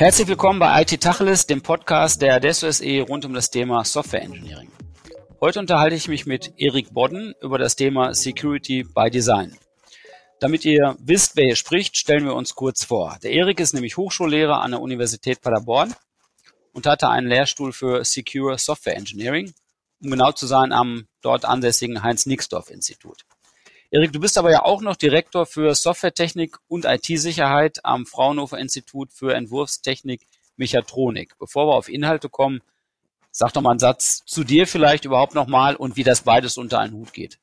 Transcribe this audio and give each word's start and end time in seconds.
Herzlich 0.00 0.28
willkommen 0.28 0.60
bei 0.60 0.80
IT 0.82 1.00
Tacheles, 1.00 1.48
dem 1.48 1.60
Podcast 1.60 2.22
der 2.22 2.36
Adesso 2.36 2.70
SE 2.70 3.00
rund 3.00 3.24
um 3.24 3.34
das 3.34 3.50
Thema 3.50 3.84
Software 3.84 4.22
Engineering. 4.22 4.70
Heute 5.40 5.58
unterhalte 5.58 5.96
ich 5.96 6.06
mich 6.06 6.24
mit 6.24 6.52
Erik 6.56 6.94
Bodden 6.94 7.34
über 7.42 7.58
das 7.58 7.74
Thema 7.74 8.14
Security 8.14 8.84
by 8.84 9.10
Design. 9.10 9.58
Damit 10.38 10.64
ihr 10.64 10.94
wisst, 11.00 11.34
wer 11.34 11.46
hier 11.46 11.56
spricht, 11.56 11.96
stellen 11.96 12.26
wir 12.26 12.36
uns 12.36 12.54
kurz 12.54 12.84
vor. 12.84 13.18
Der 13.24 13.32
Erik 13.32 13.58
ist 13.58 13.74
nämlich 13.74 13.96
Hochschullehrer 13.96 14.60
an 14.60 14.70
der 14.70 14.80
Universität 14.80 15.40
Paderborn 15.40 15.92
und 16.72 16.86
hatte 16.86 17.08
einen 17.08 17.26
Lehrstuhl 17.26 17.72
für 17.72 18.04
Secure 18.04 18.56
Software 18.56 18.96
Engineering, 18.96 19.52
um 20.00 20.12
genau 20.12 20.30
zu 20.30 20.46
sein 20.46 20.70
am 20.70 21.08
dort 21.22 21.44
ansässigen 21.44 22.04
Heinz-Nixdorf-Institut. 22.04 23.24
Erik, 23.90 24.12
du 24.12 24.20
bist 24.20 24.36
aber 24.36 24.50
ja 24.50 24.66
auch 24.66 24.82
noch 24.82 24.96
Direktor 24.96 25.46
für 25.46 25.74
Softwaretechnik 25.74 26.58
und 26.68 26.84
IT-Sicherheit 26.84 27.86
am 27.86 28.04
Fraunhofer 28.04 28.58
Institut 28.58 29.14
für 29.14 29.34
Entwurfstechnik 29.34 30.26
Mechatronik. 30.58 31.38
Bevor 31.38 31.68
wir 31.68 31.74
auf 31.74 31.88
Inhalte 31.88 32.28
kommen, 32.28 32.60
sag 33.30 33.54
doch 33.54 33.62
mal 33.62 33.70
einen 33.70 33.78
Satz 33.78 34.22
zu 34.26 34.44
dir 34.44 34.66
vielleicht 34.66 35.06
überhaupt 35.06 35.34
nochmal 35.34 35.74
und 35.74 35.96
wie 35.96 36.04
das 36.04 36.20
beides 36.20 36.58
unter 36.58 36.80
einen 36.80 36.92
Hut 36.92 37.14
geht. 37.14 37.38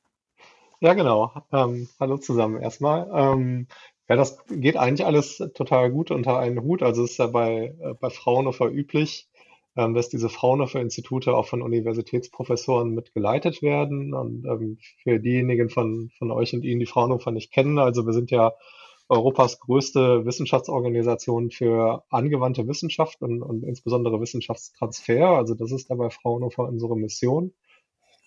Ja, 0.78 0.94
genau. 0.94 1.32
Ähm, 1.52 1.88
hallo 1.98 2.16
zusammen 2.16 2.62
erstmal. 2.62 3.08
Ähm, 3.12 3.66
ja, 4.08 4.14
das 4.14 4.38
geht 4.48 4.76
eigentlich 4.76 5.04
alles 5.04 5.38
total 5.52 5.90
gut 5.90 6.12
unter 6.12 6.38
einen 6.38 6.62
Hut. 6.62 6.80
Also 6.80 7.02
es 7.02 7.12
ist 7.12 7.16
ja 7.16 7.26
bei, 7.26 7.74
äh, 7.80 7.94
bei 7.98 8.10
Fraunhofer 8.10 8.66
üblich, 8.66 9.26
ähm, 9.76 9.94
dass 9.94 10.08
diese 10.08 10.28
Fraunhofer-Institute 10.28 11.34
auch 11.34 11.46
von 11.46 11.62
Universitätsprofessoren 11.62 12.94
mitgeleitet 12.94 13.62
werden. 13.62 14.14
Und 14.14 14.44
ähm, 14.46 14.78
für 15.02 15.18
diejenigen 15.20 15.70
von, 15.70 16.10
von 16.18 16.30
euch 16.30 16.54
und 16.54 16.64
Ihnen, 16.64 16.80
die 16.80 16.86
Fraunhofer 16.86 17.30
nicht 17.30 17.52
kennen, 17.52 17.78
also 17.78 18.06
wir 18.06 18.12
sind 18.12 18.30
ja 18.30 18.52
Europas 19.08 19.60
größte 19.60 20.24
Wissenschaftsorganisation 20.24 21.50
für 21.50 22.02
angewandte 22.10 22.66
Wissenschaft 22.66 23.22
und, 23.22 23.42
und 23.42 23.62
insbesondere 23.62 24.20
Wissenschaftstransfer. 24.20 25.28
Also 25.28 25.54
das 25.54 25.70
ist 25.70 25.90
dabei 25.90 26.10
Fraunhofer 26.10 26.64
unsere 26.64 26.96
Mission. 26.96 27.52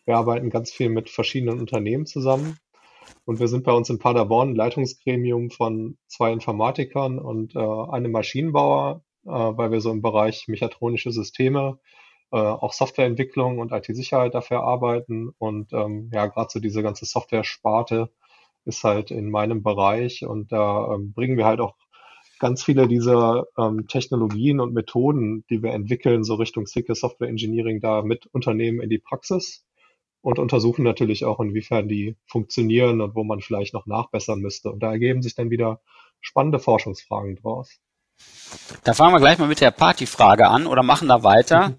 Wir 0.05 0.15
arbeiten 0.15 0.49
ganz 0.49 0.71
viel 0.71 0.89
mit 0.89 1.09
verschiedenen 1.09 1.59
Unternehmen 1.59 2.05
zusammen. 2.05 2.57
Und 3.25 3.39
wir 3.39 3.47
sind 3.47 3.63
bei 3.63 3.73
uns 3.73 3.89
in 3.89 3.99
Paderborn 3.99 4.51
ein 4.51 4.55
Leitungsgremium 4.55 5.49
von 5.49 5.97
zwei 6.07 6.31
Informatikern 6.31 7.19
und 7.19 7.55
äh, 7.55 7.59
einem 7.59 8.11
Maschinenbauer, 8.11 9.03
äh, 9.25 9.29
weil 9.29 9.71
wir 9.71 9.81
so 9.81 9.91
im 9.91 10.01
Bereich 10.01 10.47
mechatronische 10.47 11.11
Systeme, 11.11 11.79
äh, 12.31 12.37
auch 12.37 12.73
Softwareentwicklung 12.73 13.59
und 13.59 13.71
IT-Sicherheit 13.71 14.35
dafür 14.35 14.61
arbeiten. 14.63 15.29
Und 15.37 15.73
ähm, 15.73 16.09
ja, 16.13 16.27
gerade 16.27 16.49
so 16.51 16.59
diese 16.59 16.83
ganze 16.83 17.05
Software-Sparte 17.05 18.09
ist 18.65 18.83
halt 18.83 19.11
in 19.11 19.29
meinem 19.31 19.63
Bereich 19.63 20.25
und 20.25 20.51
da 20.51 20.93
ähm, 20.93 21.13
bringen 21.13 21.37
wir 21.37 21.45
halt 21.45 21.59
auch 21.59 21.75
ganz 22.39 22.63
viele 22.63 22.87
dieser 22.87 23.45
ähm, 23.57 23.87
Technologien 23.87 24.59
und 24.59 24.73
Methoden, 24.73 25.45
die 25.49 25.61
wir 25.61 25.73
entwickeln, 25.73 26.23
so 26.23 26.35
Richtung 26.35 26.65
Secure 26.65 26.95
Software 26.95 27.29
Engineering 27.29 27.81
da 27.81 28.01
mit 28.01 28.27
Unternehmen 28.27 28.81
in 28.81 28.89
die 28.89 28.99
Praxis 28.99 29.65
und 30.21 30.39
untersuchen 30.39 30.83
natürlich 30.83 31.25
auch, 31.25 31.39
inwiefern 31.39 31.87
die 31.87 32.17
funktionieren 32.25 33.01
und 33.01 33.15
wo 33.15 33.23
man 33.23 33.41
vielleicht 33.41 33.73
noch 33.73 33.85
nachbessern 33.85 34.39
müsste. 34.39 34.71
Und 34.71 34.81
da 34.81 34.91
ergeben 34.91 35.21
sich 35.21 35.35
dann 35.35 35.49
wieder 35.49 35.81
spannende 36.21 36.59
Forschungsfragen 36.59 37.35
draus. 37.37 37.79
Da 38.83 38.93
fangen 38.93 39.13
wir 39.13 39.19
gleich 39.19 39.37
mal 39.37 39.47
mit 39.47 39.61
der 39.61 39.71
Partyfrage 39.71 40.47
an 40.47 40.67
oder 40.67 40.83
machen 40.83 41.07
da 41.07 41.23
weiter. 41.23 41.69
Mhm. 41.69 41.75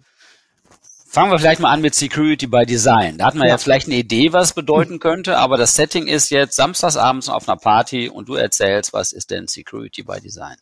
Fangen 1.07 1.33
wir 1.33 1.41
vielleicht 1.41 1.61
mal 1.61 1.73
an 1.73 1.81
mit 1.81 1.97
Security 1.97 2.47
by 2.47 2.65
Design. 2.65 3.19
Da 3.19 3.27
hat 3.27 3.35
man 3.35 3.49
ja. 3.49 3.55
ja 3.55 3.59
vielleicht 3.59 3.89
eine 3.89 3.97
Idee, 3.97 4.33
was 4.33 4.51
es 4.51 4.55
bedeuten 4.55 5.01
könnte, 5.01 5.39
aber 5.39 5.57
das 5.57 5.75
Setting 5.75 6.07
ist 6.07 6.31
jetzt 6.31 6.55
samstagsabends 6.55 7.29
auf 7.29 7.49
einer 7.49 7.59
Party 7.59 8.09
und 8.09 8.29
du 8.29 8.35
erzählst, 8.35 8.93
was 8.93 9.13
ist 9.13 9.33
denn 9.33 9.49
Security 9.49 10.05
by 10.05 10.21
Design? 10.21 10.55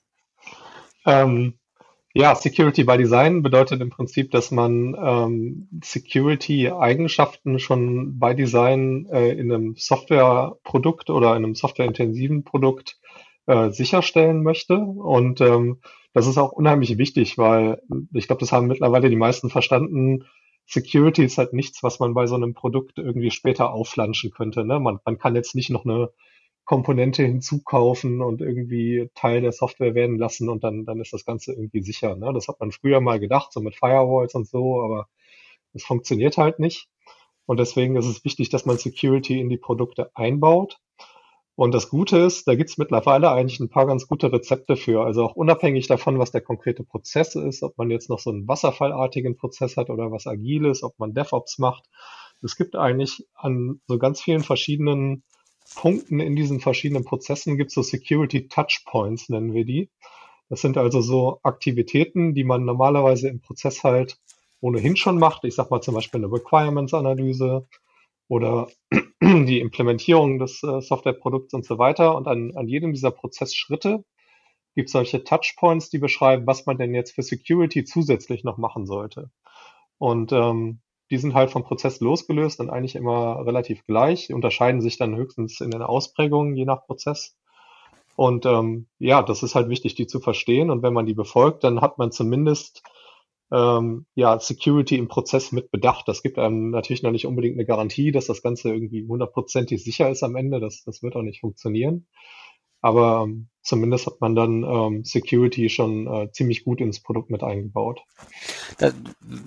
Ähm, 1.05 1.59
ja, 2.15 2.35
Security 2.35 2.85
by 2.85 2.97
Design 2.97 3.43
bedeutet 3.43 3.83
im 3.83 3.91
Prinzip, 3.91 4.31
dass 4.31 4.51
man 4.51 4.97
ähm, 4.99 5.69
Security-Eigenschaften 5.85 7.59
schon 7.59 8.19
by 8.19 8.35
Design 8.35 9.07
äh, 9.13 9.33
in 9.33 9.53
einem 9.53 9.75
Softwareprodukt 9.77 11.11
oder 11.11 11.37
in 11.37 11.45
einem 11.45 11.55
softwareintensiven 11.55 12.45
Produkt 12.45 12.97
äh, 13.49 13.71
sicherstellen 13.71 14.43
möchte. 14.43 14.77
Und 14.77 15.41
ähm, 15.41 15.81
das 16.13 16.27
ist 16.27 16.39
auch 16.39 16.53
unheimlich 16.53 16.99
wichtig, 16.99 17.39
weil 17.39 17.81
ich 18.13 18.27
glaube, 18.27 18.41
das 18.41 18.53
haben 18.53 18.67
mittlerweile 18.67 19.11
die 19.11 19.17
meisten 19.17 19.51
verstanden. 19.51 20.27
Security 20.67 21.25
ist 21.25 21.39
halt 21.39 21.55
nichts, 21.55 21.83
was 21.83 21.99
man 21.99 22.13
bei 22.13 22.27
so 22.27 22.35
einem 22.35 22.53
Produkt 22.53 22.99
irgendwie 22.99 23.31
später 23.31 23.73
aufflanschen 23.73 24.31
könnte. 24.31 24.67
Ne? 24.67 24.79
Man, 24.81 24.99
man 25.05 25.19
kann 25.19 25.35
jetzt 25.35 25.55
nicht 25.55 25.71
noch 25.71 25.87
eine 25.87 26.11
Komponente 26.67 27.23
hinzukaufen 27.23 28.21
und 28.21 28.43
irgendwie 28.43 29.09
Teil 29.15 29.41
der 29.41 29.53
Software 29.53 29.95
werden 29.95 30.19
lassen 30.19 30.51
und 30.51 30.63
dann, 30.63 30.85
dann 30.85 31.01
ist 31.01 31.15
das 31.15 31.25
Ganze 31.25 31.53
irgendwie 31.53 31.83
sicher. 31.83 32.15
Ne? 32.17 32.31
Das 32.35 32.49
hat 32.49 32.61
man 32.61 32.71
früher 32.71 33.01
mal 33.01 33.19
gedacht, 33.19 33.51
so 33.55 33.61
mit 33.61 33.77
Firewalls 33.77 34.35
und 34.35 34.47
so, 34.47 34.83
aber 34.83 35.09
das 35.73 35.85
funktioniert 35.85 36.37
halt 36.37 36.59
nicht. 36.59 36.87
Und 37.47 37.59
deswegen 37.59 37.97
ist 37.97 38.05
es 38.05 38.23
wichtig, 38.27 38.51
dass 38.51 38.67
man 38.67 38.77
Security 38.77 39.41
in 39.41 39.49
die 39.49 39.57
Produkte 39.57 40.11
einbaut. 40.15 40.79
Und 41.59 41.75
das 41.75 41.89
Gute 41.89 42.19
ist, 42.19 42.47
da 42.47 42.55
gibt 42.55 42.71
es 42.71 42.79
mittlerweile 42.79 43.33
eigentlich 43.33 43.59
ein 43.59 43.69
paar 43.69 43.89
ganz 43.89 44.07
gute 44.07 44.33
Rezepte 44.33 44.77
für. 44.77 45.05
Also 45.05 45.25
auch 45.25 45.35
unabhängig 45.35 45.89
davon, 45.89 46.21
was 46.21 46.31
der 46.31 46.41
konkrete 46.41 46.85
Prozess 46.85 47.35
ist, 47.35 47.65
ob 47.65 47.77
man 47.77 47.91
jetzt 47.91 48.09
noch 48.09 48.21
so 48.21 48.31
einen 48.31 48.47
wasserfallartigen 48.47 49.37
Prozess 49.37 49.77
hat 49.77 49.91
oder 49.91 50.13
was 50.13 50.29
agiles, 50.29 50.85
ob 50.85 50.97
man 51.01 51.15
DevOps 51.15 51.59
macht. 51.59 51.91
Es 52.45 52.57
gibt 52.57 52.77
eigentlich 52.77 53.27
an 53.35 53.81
so 53.89 53.99
ganz 53.99 54.21
vielen 54.21 54.45
verschiedenen 54.45 55.25
Punkten 55.75 56.21
in 56.21 56.37
diesen 56.37 56.61
verschiedenen 56.61 57.05
Prozessen 57.05 57.57
gibt 57.57 57.71
es 57.71 57.75
so 57.75 57.83
Security 57.83 58.47
Touchpoints, 58.47 59.29
nennen 59.29 59.53
wir 59.53 59.65
die. 59.65 59.91
Das 60.49 60.61
sind 60.61 60.79
also 60.79 61.01
so 61.01 61.41
Aktivitäten, 61.43 62.35
die 62.35 62.45
man 62.45 62.67
normalerweise 62.67 63.29
im 63.29 63.41
Prozess 63.41 63.83
halt 63.83 64.21
ohnehin 64.61 64.95
schon 64.95 65.19
macht. 65.19 65.43
Ich 65.43 65.57
sag 65.57 65.73
mal 65.73 65.81
zum 65.81 65.97
Beispiel 65.97 66.21
eine 66.25 66.33
Requirements-Analyse 66.33 67.67
oder 68.29 68.69
die 69.23 69.61
Implementierung 69.61 70.39
des 70.39 70.63
äh, 70.63 70.81
Softwareprodukts 70.81 71.55
und 71.55 71.65
so 71.65 71.79
weiter. 71.79 72.15
Und 72.17 72.29
an, 72.29 72.53
an 72.57 72.69
jedem 72.69 72.93
dieser 72.93 73.11
Prozessschritte 73.11 74.05
gibt 74.75 74.89
es 74.89 74.93
solche 74.93 75.25
Touchpoints, 75.25 75.91
die 75.91 75.99
beschreiben, 75.99 76.47
was 76.47 76.67
man 76.67 76.79
denn 76.79 76.95
jetzt 76.95 77.15
für 77.15 77.23
Security 77.23 77.85
zusätzlich 77.85 78.45
noch 78.45 78.59
machen 78.59 78.87
sollte. 78.87 79.31
Und 79.99 80.31
ähm, 80.33 80.81
die 81.11 81.19
sind 81.19 81.35
halt 81.35 81.51
vom 81.51 81.65
Prozess 81.65 82.01
losgelöst 82.01 82.61
und 82.61 82.71
eigentlich 82.71 82.95
immer 82.95 83.45
relativ 83.45 83.85
gleich, 83.87 84.33
unterscheiden 84.33 84.81
sich 84.81 84.99
dann 84.99 85.17
höchstens 85.17 85.61
in 85.61 85.71
den 85.71 85.83
Ausprägungen 85.83 86.55
je 86.55 86.67
nach 86.67 86.85
Prozess. 86.85 87.37
Und 88.15 88.47
ähm, 88.47 88.89
ja, 88.99 89.23
das 89.23 89.43
ist 89.43 89.55
halt 89.55 89.69
wichtig, 89.69 89.95
die 89.95 90.07
zu 90.07 90.21
verstehen. 90.21 90.71
Und 90.71 90.83
wenn 90.83 90.93
man 90.93 91.07
die 91.07 91.15
befolgt, 91.15 91.65
dann 91.65 91.81
hat 91.81 91.99
man 91.99 92.11
zumindest 92.11 92.83
ähm, 93.53 94.07
ja 94.15 94.39
Security 94.41 94.97
im 94.97 95.09
Prozess 95.09 95.53
mit 95.53 95.71
bedacht. 95.71 96.07
Das 96.09 96.23
gibt 96.23 96.39
einem 96.39 96.71
natürlich 96.71 97.03
noch 97.03 97.11
nicht 97.11 97.27
unbedingt 97.27 97.57
eine 97.57 97.67
Garantie, 97.67 98.13
dass 98.13 98.27
das 98.27 98.43
Ganze 98.43 98.71
irgendwie 98.71 99.07
hundertprozentig 99.07 99.83
sicher 99.83 100.11
ist 100.11 100.23
am 100.23 100.37
Ende. 100.37 100.61
Das, 100.61 100.83
das 100.85 101.03
wird 101.03 101.17
auch 101.17 101.23
nicht 101.23 101.41
funktionieren. 101.41 102.07
Aber 102.81 103.25
ähm, 103.27 103.49
zumindest 103.63 104.07
hat 104.07 104.21
man 104.21 104.37
dann 104.37 104.63
ähm, 104.63 105.05
Security 105.05 105.69
schon 105.69 106.07
äh, 106.07 106.31
ziemlich 106.31 106.65
gut 106.65 106.81
ins 106.81 107.01
Produkt 107.01 107.29
mit 107.31 107.43
eingebaut. 107.43 108.01
Das, 108.79 108.95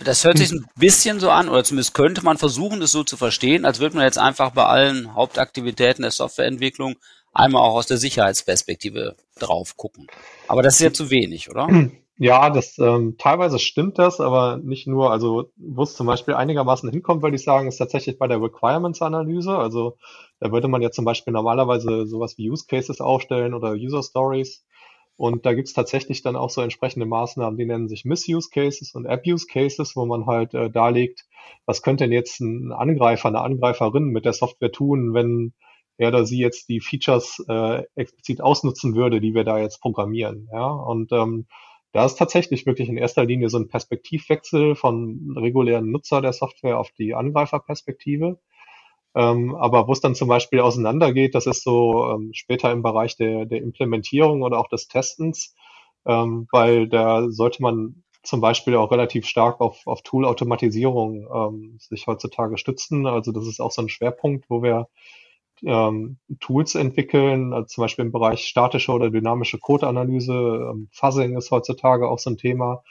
das 0.03 0.25
hört 0.25 0.37
sich 0.37 0.51
ein 0.51 0.65
bisschen 0.75 1.19
so 1.21 1.29
an, 1.29 1.47
oder 1.47 1.63
zumindest 1.63 1.93
könnte 1.93 2.23
man 2.23 2.37
versuchen, 2.37 2.81
es 2.81 2.91
so 2.91 3.03
zu 3.03 3.15
verstehen, 3.15 3.63
als 3.63 3.79
würde 3.79 3.95
man 3.95 4.03
jetzt 4.03 4.17
einfach 4.17 4.51
bei 4.51 4.65
allen 4.65 5.15
Hauptaktivitäten 5.15 6.01
der 6.01 6.11
Softwareentwicklung 6.11 6.95
einmal 7.31 7.61
auch 7.61 7.75
aus 7.75 7.87
der 7.87 7.97
Sicherheitsperspektive 7.97 9.15
drauf 9.39 9.77
gucken. 9.77 10.07
Aber 10.49 10.61
das 10.61 10.75
ist 10.75 10.81
ja 10.81 10.91
zu 10.91 11.09
wenig, 11.09 11.49
oder? 11.49 11.69
Ja, 12.23 12.51
das 12.51 12.77
ähm, 12.77 13.15
teilweise 13.17 13.57
stimmt 13.57 13.97
das, 13.97 14.19
aber 14.21 14.57
nicht 14.57 14.85
nur. 14.85 15.09
Also 15.11 15.49
wo 15.57 15.81
es 15.83 15.95
zum 15.95 16.05
Beispiel 16.05 16.35
einigermaßen 16.35 16.87
hinkommt, 16.91 17.23
würde 17.23 17.35
ich 17.35 17.43
sagen, 17.43 17.67
ist 17.67 17.77
tatsächlich 17.77 18.19
bei 18.19 18.27
der 18.27 18.39
Requirements-Analyse. 18.41 19.57
Also 19.57 19.97
da 20.39 20.51
würde 20.51 20.67
man 20.67 20.83
ja 20.83 20.91
zum 20.91 21.03
Beispiel 21.03 21.33
normalerweise 21.33 22.05
sowas 22.05 22.37
wie 22.37 22.51
Use 22.51 22.65
Cases 22.67 23.01
aufstellen 23.01 23.55
oder 23.55 23.71
User 23.71 24.03
Stories. 24.03 24.63
Und 25.17 25.47
da 25.47 25.53
gibt's 25.55 25.73
tatsächlich 25.73 26.21
dann 26.21 26.35
auch 26.35 26.51
so 26.51 26.61
entsprechende 26.61 27.07
Maßnahmen, 27.07 27.57
die 27.57 27.65
nennen 27.65 27.87
sich 27.87 28.05
Misuse 28.05 28.49
Cases 28.51 28.93
und 28.93 29.07
Abuse 29.07 29.47
Cases, 29.47 29.95
wo 29.95 30.05
man 30.05 30.27
halt 30.27 30.53
äh, 30.53 30.69
darlegt, 30.69 31.25
was 31.65 31.81
könnte 31.81 32.03
denn 32.03 32.13
jetzt 32.13 32.39
ein 32.39 32.71
Angreifer, 32.71 33.29
eine 33.29 33.41
Angreiferin 33.41 34.05
mit 34.05 34.25
der 34.25 34.33
Software 34.33 34.71
tun, 34.71 35.13
wenn 35.15 35.53
er 35.97 36.09
oder 36.09 36.25
sie 36.25 36.39
jetzt 36.39 36.69
die 36.69 36.81
Features 36.81 37.43
äh, 37.47 37.83
explizit 37.95 38.41
ausnutzen 38.41 38.95
würde, 38.95 39.21
die 39.21 39.33
wir 39.33 39.43
da 39.43 39.57
jetzt 39.59 39.81
programmieren. 39.81 40.47
Ja, 40.51 40.67
und 40.67 41.11
ähm, 41.11 41.47
da 41.91 42.05
ist 42.05 42.15
tatsächlich 42.15 42.65
wirklich 42.65 42.89
in 42.89 42.97
erster 42.97 43.25
Linie 43.25 43.49
so 43.49 43.57
ein 43.57 43.67
Perspektivwechsel 43.67 44.75
von 44.75 45.35
regulären 45.37 45.91
Nutzer 45.91 46.21
der 46.21 46.33
Software 46.33 46.79
auf 46.79 46.91
die 46.91 47.13
Angreiferperspektive. 47.13 48.39
Ähm, 49.13 49.55
aber 49.55 49.87
wo 49.87 49.91
es 49.91 49.99
dann 49.99 50.15
zum 50.15 50.29
Beispiel 50.29 50.61
auseinandergeht, 50.61 51.35
das 51.35 51.45
ist 51.45 51.63
so 51.63 52.09
ähm, 52.11 52.31
später 52.33 52.71
im 52.71 52.81
Bereich 52.81 53.17
der, 53.17 53.45
der 53.45 53.61
Implementierung 53.61 54.41
oder 54.41 54.57
auch 54.57 54.69
des 54.69 54.87
Testens, 54.87 55.53
ähm, 56.05 56.47
weil 56.51 56.87
da 56.87 57.29
sollte 57.29 57.61
man 57.61 58.03
zum 58.23 58.39
Beispiel 58.39 58.75
auch 58.75 58.91
relativ 58.91 59.25
stark 59.25 59.59
auf, 59.59 59.85
auf 59.85 60.01
Tool-Automatisierung 60.03 61.27
ähm, 61.33 61.77
sich 61.79 62.07
heutzutage 62.07 62.57
stützen. 62.57 63.05
Also 63.05 63.31
das 63.31 63.47
ist 63.47 63.59
auch 63.59 63.71
so 63.71 63.81
ein 63.81 63.89
Schwerpunkt, 63.89 64.49
wo 64.49 64.63
wir 64.63 64.87
ähm, 65.65 66.17
Tools 66.39 66.75
entwickeln, 66.75 67.53
also 67.53 67.67
zum 67.67 67.83
Beispiel 67.83 68.05
im 68.05 68.11
Bereich 68.11 68.45
statische 68.45 68.91
oder 68.91 69.09
dynamische 69.09 69.59
Codeanalyse. 69.59 70.69
Ähm, 70.71 70.89
Fuzzing 70.91 71.37
ist 71.37 71.51
heutzutage 71.51 72.09
auch 72.09 72.19
so 72.19 72.31
ein 72.31 72.37
Thema. 72.37 72.83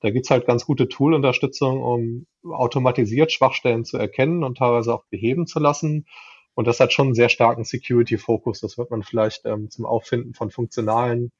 Da 0.00 0.10
gibt's 0.10 0.30
halt 0.30 0.46
ganz 0.46 0.66
gute 0.66 0.88
Tool-Unterstützung, 0.88 1.82
um 1.82 2.26
automatisiert 2.52 3.32
Schwachstellen 3.32 3.84
zu 3.84 3.96
erkennen 3.96 4.44
und 4.44 4.58
teilweise 4.58 4.94
auch 4.94 5.04
beheben 5.10 5.46
zu 5.46 5.58
lassen. 5.58 6.06
Und 6.54 6.66
das 6.66 6.80
hat 6.80 6.92
schon 6.92 7.08
einen 7.08 7.14
sehr 7.14 7.28
starken 7.28 7.64
Security-Fokus. 7.64 8.60
Das 8.60 8.78
wird 8.78 8.90
man 8.90 9.02
vielleicht 9.02 9.44
ähm, 9.44 9.70
zum 9.70 9.84
Auffinden 9.84 10.34
von 10.34 10.50
funktionalen 10.50 11.32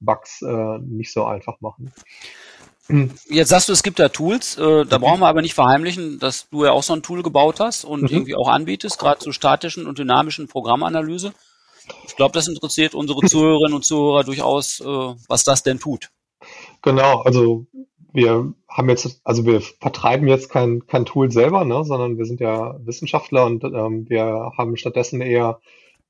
Bugs 0.00 0.42
äh, 0.42 0.78
nicht 0.78 1.12
so 1.12 1.24
einfach 1.24 1.60
machen. 1.60 1.92
Jetzt 3.28 3.48
sagst 3.48 3.68
du, 3.68 3.72
es 3.72 3.82
gibt 3.82 3.98
da 3.98 4.08
Tools, 4.08 4.58
äh, 4.58 4.84
da 4.84 4.98
brauchen 4.98 5.20
wir 5.20 5.28
aber 5.28 5.40
nicht 5.40 5.54
verheimlichen, 5.54 6.18
dass 6.18 6.48
du 6.50 6.64
ja 6.64 6.72
auch 6.72 6.82
so 6.82 6.92
ein 6.92 7.02
Tool 7.02 7.22
gebaut 7.22 7.60
hast 7.60 7.84
und 7.84 8.02
mhm. 8.02 8.08
irgendwie 8.08 8.34
auch 8.34 8.48
anbietest, 8.48 8.98
gerade 8.98 9.20
zur 9.20 9.32
statischen 9.32 9.86
und 9.86 9.98
dynamischen 9.98 10.48
Programmanalyse. 10.48 11.32
Ich 12.06 12.16
glaube, 12.16 12.32
das 12.32 12.48
interessiert 12.48 12.94
unsere 12.94 13.20
Zuhörerinnen 13.26 13.74
und 13.74 13.84
Zuhörer 13.84 14.24
durchaus, 14.24 14.80
äh, 14.80 14.84
was 14.84 15.44
das 15.44 15.62
denn 15.62 15.78
tut. 15.78 16.10
Genau, 16.82 17.20
also 17.20 17.66
wir 18.12 18.52
haben 18.68 18.88
jetzt, 18.88 19.20
also 19.24 19.46
wir 19.46 19.60
vertreiben 19.60 20.26
jetzt 20.26 20.50
kein, 20.50 20.86
kein 20.86 21.04
Tool 21.04 21.30
selber, 21.30 21.64
ne, 21.64 21.84
sondern 21.84 22.18
wir 22.18 22.26
sind 22.26 22.40
ja 22.40 22.76
Wissenschaftler 22.84 23.46
und 23.46 23.64
ähm, 23.64 24.08
wir 24.08 24.52
haben 24.56 24.76
stattdessen 24.76 25.20
eher 25.20 25.60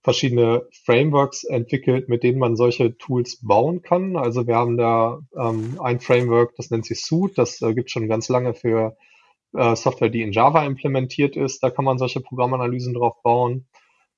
verschiedene 0.02 0.66
Frameworks 0.84 1.44
entwickelt, 1.44 2.08
mit 2.08 2.22
denen 2.22 2.38
man 2.38 2.56
solche 2.56 2.96
Tools 2.98 3.38
bauen 3.40 3.82
kann. 3.82 4.16
Also 4.16 4.46
wir 4.46 4.56
haben 4.56 4.76
da 4.76 5.20
ähm, 5.36 5.80
ein 5.80 6.00
Framework, 6.00 6.56
das 6.56 6.70
nennt 6.70 6.86
sich 6.86 7.04
Suit, 7.04 7.38
das 7.38 7.62
äh, 7.62 7.72
gibt 7.74 7.90
schon 7.90 8.08
ganz 8.08 8.28
lange 8.28 8.54
für 8.54 8.96
äh, 9.54 9.76
Software, 9.76 10.10
die 10.10 10.22
in 10.22 10.32
Java 10.32 10.64
implementiert 10.64 11.36
ist. 11.36 11.62
Da 11.62 11.70
kann 11.70 11.84
man 11.84 11.98
solche 11.98 12.20
Programmanalysen 12.20 12.94
drauf 12.94 13.22
bauen. 13.22 13.68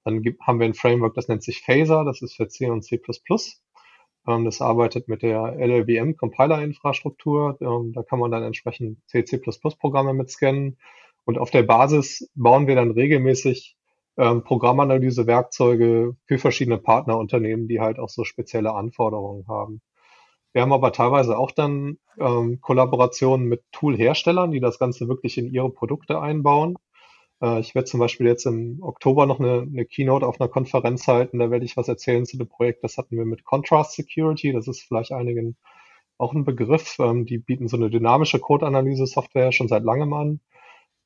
Dann 0.05 0.23
gibt, 0.23 0.41
haben 0.43 0.59
wir 0.59 0.67
ein 0.67 0.75
Framework, 0.75 1.15
das 1.15 1.29
nennt 1.29 1.43
sich 1.43 1.61
Phaser, 1.61 2.05
das 2.05 2.23
ist 2.23 2.35
für 2.35 2.49
C 2.49 2.71
und 2.71 2.83
C++. 2.83 3.01
Ähm, 4.27 4.45
das 4.45 4.63
arbeitet 4.63 5.09
mit 5.09 5.23
der 5.23 5.57
LLVM 5.59 6.17
Compiler-Infrastruktur. 6.17 7.59
Ähm, 7.61 7.93
da 7.93 8.03
kann 8.03 8.19
man 8.19 8.31
dann 8.31 8.43
entsprechend 8.43 8.99
C, 9.07 9.25
C++-Programme 9.25 10.15
mit 10.15 10.31
scannen. 10.31 10.79
Und 11.27 11.39
auf 11.39 11.51
der 11.51 11.63
Basis 11.63 12.31
bauen 12.35 12.67
wir 12.67 12.75
dann 12.75 12.91
regelmäßig 12.91 13.74
ähm, 14.17 14.45
Programmanalyse-Werkzeuge 14.45 16.17
für 16.27 16.39
verschiedene 16.39 16.79
Partnerunternehmen, 16.79 17.69
die 17.69 17.81
halt 17.81 17.99
auch 17.99 18.09
so 18.09 18.25
spezielle 18.25 18.75
Anforderungen 18.75 19.47
haben. 19.49 19.81
Wir 20.53 20.63
haben 20.63 20.73
aber 20.73 20.93
teilweise 20.93 21.37
auch 21.37 21.51
dann 21.51 21.99
ähm, 22.19 22.61
Kollaborationen 22.61 23.49
mit 23.49 23.63
Tool-Herstellern, 23.73 24.53
die 24.53 24.61
das 24.61 24.79
Ganze 24.79 25.09
wirklich 25.09 25.37
in 25.37 25.53
ihre 25.53 25.71
Produkte 25.71 26.21
einbauen. 26.21 26.77
Äh, 27.43 27.61
ich 27.61 27.75
werde 27.75 27.87
zum 27.87 28.01
Beispiel 28.01 28.27
jetzt 28.27 28.47
im 28.47 28.79
Oktober 28.83 29.27
noch 29.27 29.41
eine, 29.41 29.63
eine 29.63 29.85
Keynote 29.85 30.27
auf 30.27 30.41
einer 30.41 30.49
Konferenz 30.49 31.09
halten. 31.09 31.39
Da 31.41 31.51
werde 31.51 31.65
ich 31.65 31.77
was 31.77 31.89
erzählen 31.89 32.25
zu 32.25 32.39
dem 32.39 32.49
Projekt. 32.49 32.85
Das 32.85 32.99
hatten 32.99 33.17
wir 33.17 33.25
mit 33.25 33.45
Contrast 33.45 33.95
Security. 33.95 34.53
Das 34.53 34.69
ist 34.69 34.83
vielleicht 34.83 35.13
einigen 35.13 35.57
auch 36.19 36.33
ein 36.33 36.45
Begriff. 36.45 36.99
Ähm, 37.01 37.27
die 37.27 37.39
bieten 37.39 37.69
so 37.69 37.77
eine 37.77 37.91
dynamische 37.91 38.39
Code-Analyse-Software 38.39 39.53
schon 39.53 39.69
seit 39.69 39.83
langem 39.85 40.13
an. 40.13 40.41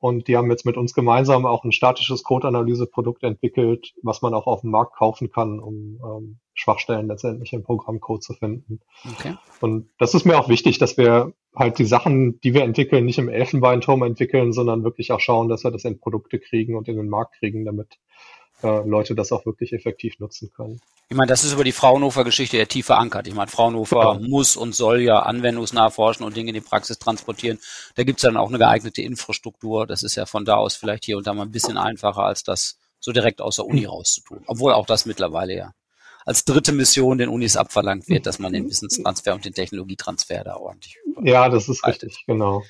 Und 0.00 0.28
die 0.28 0.36
haben 0.36 0.50
jetzt 0.50 0.64
mit 0.64 0.76
uns 0.76 0.94
gemeinsam 0.94 1.44
auch 1.44 1.64
ein 1.64 1.72
statisches 1.72 2.22
Code-Analyse-Produkt 2.22 3.24
entwickelt, 3.24 3.94
was 4.02 4.22
man 4.22 4.32
auch 4.32 4.46
auf 4.46 4.60
dem 4.60 4.70
Markt 4.70 4.94
kaufen 4.94 5.30
kann, 5.30 5.58
um 5.58 6.00
ähm, 6.04 6.38
Schwachstellen 6.54 7.08
letztendlich 7.08 7.52
im 7.52 7.64
Programmcode 7.64 8.22
zu 8.22 8.34
finden. 8.34 8.80
Okay. 9.12 9.34
Und 9.60 9.88
das 9.98 10.14
ist 10.14 10.24
mir 10.24 10.38
auch 10.38 10.48
wichtig, 10.48 10.78
dass 10.78 10.96
wir 10.96 11.32
halt 11.54 11.78
die 11.78 11.84
Sachen, 11.84 12.40
die 12.40 12.54
wir 12.54 12.62
entwickeln, 12.62 13.06
nicht 13.06 13.18
im 13.18 13.28
Elfenbeinturm 13.28 14.02
entwickeln, 14.04 14.52
sondern 14.52 14.84
wirklich 14.84 15.10
auch 15.10 15.20
schauen, 15.20 15.48
dass 15.48 15.64
wir 15.64 15.72
das 15.72 15.84
in 15.84 15.98
Produkte 15.98 16.38
kriegen 16.38 16.76
und 16.76 16.88
in 16.88 16.96
den 16.96 17.08
Markt 17.08 17.36
kriegen, 17.38 17.64
damit 17.64 17.98
äh, 18.62 18.88
Leute 18.88 19.14
das 19.14 19.32
auch 19.32 19.46
wirklich 19.46 19.72
effektiv 19.72 20.18
nutzen 20.18 20.50
können. 20.54 20.80
Ich 21.10 21.16
meine, 21.16 21.28
das 21.28 21.44
ist 21.44 21.54
über 21.54 21.64
die 21.64 21.72
Fraunhofer-Geschichte 21.72 22.58
ja 22.58 22.66
tief 22.66 22.86
verankert. 22.86 23.26
Ich 23.26 23.34
meine, 23.34 23.50
Fraunhofer 23.50 24.16
genau. 24.16 24.28
muss 24.28 24.56
und 24.56 24.74
soll 24.74 25.00
ja 25.00 25.20
anwendungsnah 25.20 25.90
forschen 25.90 26.24
und 26.24 26.36
Dinge 26.36 26.50
in 26.50 26.54
die 26.54 26.60
Praxis 26.60 26.98
transportieren. 26.98 27.58
Da 27.94 28.04
gibt's 28.04 28.22
dann 28.22 28.36
auch 28.36 28.48
eine 28.48 28.58
geeignete 28.58 29.00
Infrastruktur. 29.00 29.86
Das 29.86 30.02
ist 30.02 30.16
ja 30.16 30.26
von 30.26 30.44
da 30.44 30.56
aus 30.56 30.76
vielleicht 30.76 31.06
hier 31.06 31.16
und 31.16 31.26
da 31.26 31.32
mal 31.32 31.44
ein 31.44 31.50
bisschen 31.50 31.78
einfacher, 31.78 32.24
als 32.24 32.42
das 32.42 32.78
so 33.00 33.12
direkt 33.12 33.40
aus 33.40 33.56
der 33.56 33.66
Uni 33.66 33.82
hm. 33.82 33.90
rauszutun. 33.90 34.44
Obwohl 34.46 34.72
auch 34.72 34.86
das 34.86 35.06
mittlerweile 35.06 35.56
ja 35.56 35.72
als 36.28 36.44
dritte 36.44 36.72
Mission 36.72 37.16
den 37.16 37.30
Unis 37.30 37.56
abverlangt 37.56 38.06
wird, 38.08 38.26
dass 38.26 38.38
man 38.38 38.52
den 38.52 38.68
Wissenstransfer 38.68 39.34
und 39.34 39.46
den 39.46 39.54
Technologietransfer 39.54 40.44
da 40.44 40.56
ordentlich. 40.56 40.98
Ja, 41.22 41.48
das 41.48 41.70
ist 41.70 41.86
richtig, 41.86 42.22
genau. 42.26 42.64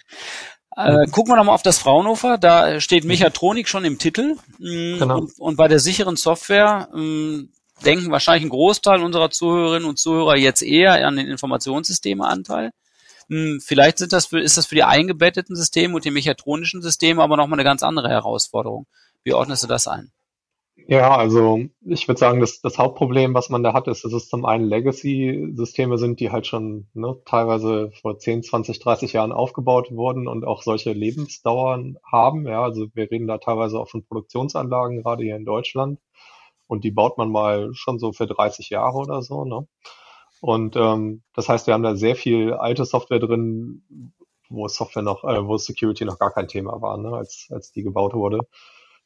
Äh, 0.79 1.07
gucken 1.09 1.33
wir 1.33 1.37
nochmal 1.37 1.57
auf 1.57 1.63
das 1.63 1.79
Fraunhofer. 1.79 2.39
Da 2.39 2.81
steht 2.81 3.05
Mechatronik 3.05 3.69
schon 3.69 3.85
im 3.85 3.99
Titel. 3.99 4.37
Mm, 4.59 4.99
genau. 4.99 5.19
Und, 5.19 5.39
und, 5.39 5.57
bei 5.57 5.67
der 5.67 5.81
sicheren 5.81 6.15
Software 6.15 6.89
mh, 6.93 7.01
mm, 7.01 7.49
denken 7.85 8.11
wahrscheinlich 8.13 8.45
ein 8.45 8.51
Großteil 8.51 9.03
unserer 9.03 9.31
Zuhörerinnen 9.31 9.89
und 9.89 9.99
Zuhörer 9.99 10.37
jetzt 10.37 10.63
eher 10.63 11.05
an 11.07 11.17
den 11.17 11.27
Informationssysteme-Anteil. 11.27 12.71
Mh, 13.27 13.59
vielleicht 13.65 13.99
sind 13.99 14.13
das 14.13 14.27
für, 14.27 14.41
ist 14.41 14.57
das 14.57 14.67
für 14.67 14.77
die 14.77 14.85
eingebetteten 14.85 15.57
Systeme 15.57 15.97
und 15.97 16.05
die 16.05 16.13
mechatronischen 16.13 16.81
Systeme 16.81 17.23
aber 17.25 17.37
nochmal 17.37 17.59
eine 17.59 17.65
ganz 17.65 17.83
andere 17.83 18.09
Herausforderung. 18.09 18.87
Wie 19.25 19.35
ordnest 19.35 19.65
du 19.65 19.67
das 19.67 19.89
ein? 19.89 20.13
Ja, 20.91 21.15
also 21.19 21.61
ich 21.85 22.09
würde 22.09 22.19
sagen, 22.19 22.41
dass 22.41 22.63
das 22.63 22.79
Hauptproblem, 22.79 23.35
was 23.35 23.51
man 23.51 23.63
da 23.63 23.75
hat, 23.75 23.89
ist, 23.89 24.05
dass 24.07 24.13
es 24.15 24.29
zum 24.31 24.47
einen 24.47 24.65
Legacy-Systeme 24.65 25.99
sind, 25.99 26.19
die 26.19 26.31
halt 26.31 26.47
schon 26.47 26.89
ne, 26.95 27.15
teilweise 27.27 27.91
vor 28.01 28.19
10, 28.19 28.43
20, 28.43 28.79
30 28.79 29.13
Jahren 29.13 29.31
aufgebaut 29.33 29.91
wurden 29.93 30.27
und 30.27 30.47
auch 30.47 30.63
solche 30.63 30.93
Lebensdauern 30.95 31.99
haben. 32.11 32.47
Ja, 32.47 32.63
also 32.63 32.87
wir 32.95 33.11
reden 33.11 33.27
da 33.27 33.37
teilweise 33.37 33.79
auch 33.79 33.91
von 33.91 34.03
Produktionsanlagen, 34.07 35.03
gerade 35.03 35.25
hier 35.25 35.37
in 35.37 35.45
Deutschland. 35.45 36.01
Und 36.67 36.85
die 36.85 36.91
baut 36.91 37.19
man 37.19 37.31
mal 37.31 37.75
schon 37.75 37.99
so 37.99 38.13
für 38.13 38.27
30 38.27 38.71
Jahre 38.71 38.97
oder 38.99 39.21
so. 39.23 39.45
Ne? 39.45 39.67
Und 40.41 40.77
ähm, 40.77 41.23
das 41.35 41.49
heißt, 41.49 41.67
wir 41.67 41.75
haben 41.75 41.83
da 41.83 41.97
sehr 41.97 42.17
viel 42.17 42.55
alte 42.55 42.85
Software 42.87 43.21
drin, 43.21 43.83
wo 44.51 44.69
Software 44.69 45.03
noch, 45.03 45.25
äh, 45.25 45.47
wo 45.47 45.59
Security 45.59 46.05
noch 46.07 46.19
gar 46.19 46.33
kein 46.33 46.49
Thema 46.49 46.81
war, 46.83 46.99
ne, 46.99 47.11
als, 47.17 47.49
als 47.51 47.73
die 47.73 47.83
gebaut 47.83 48.15
wurde. 48.15 48.41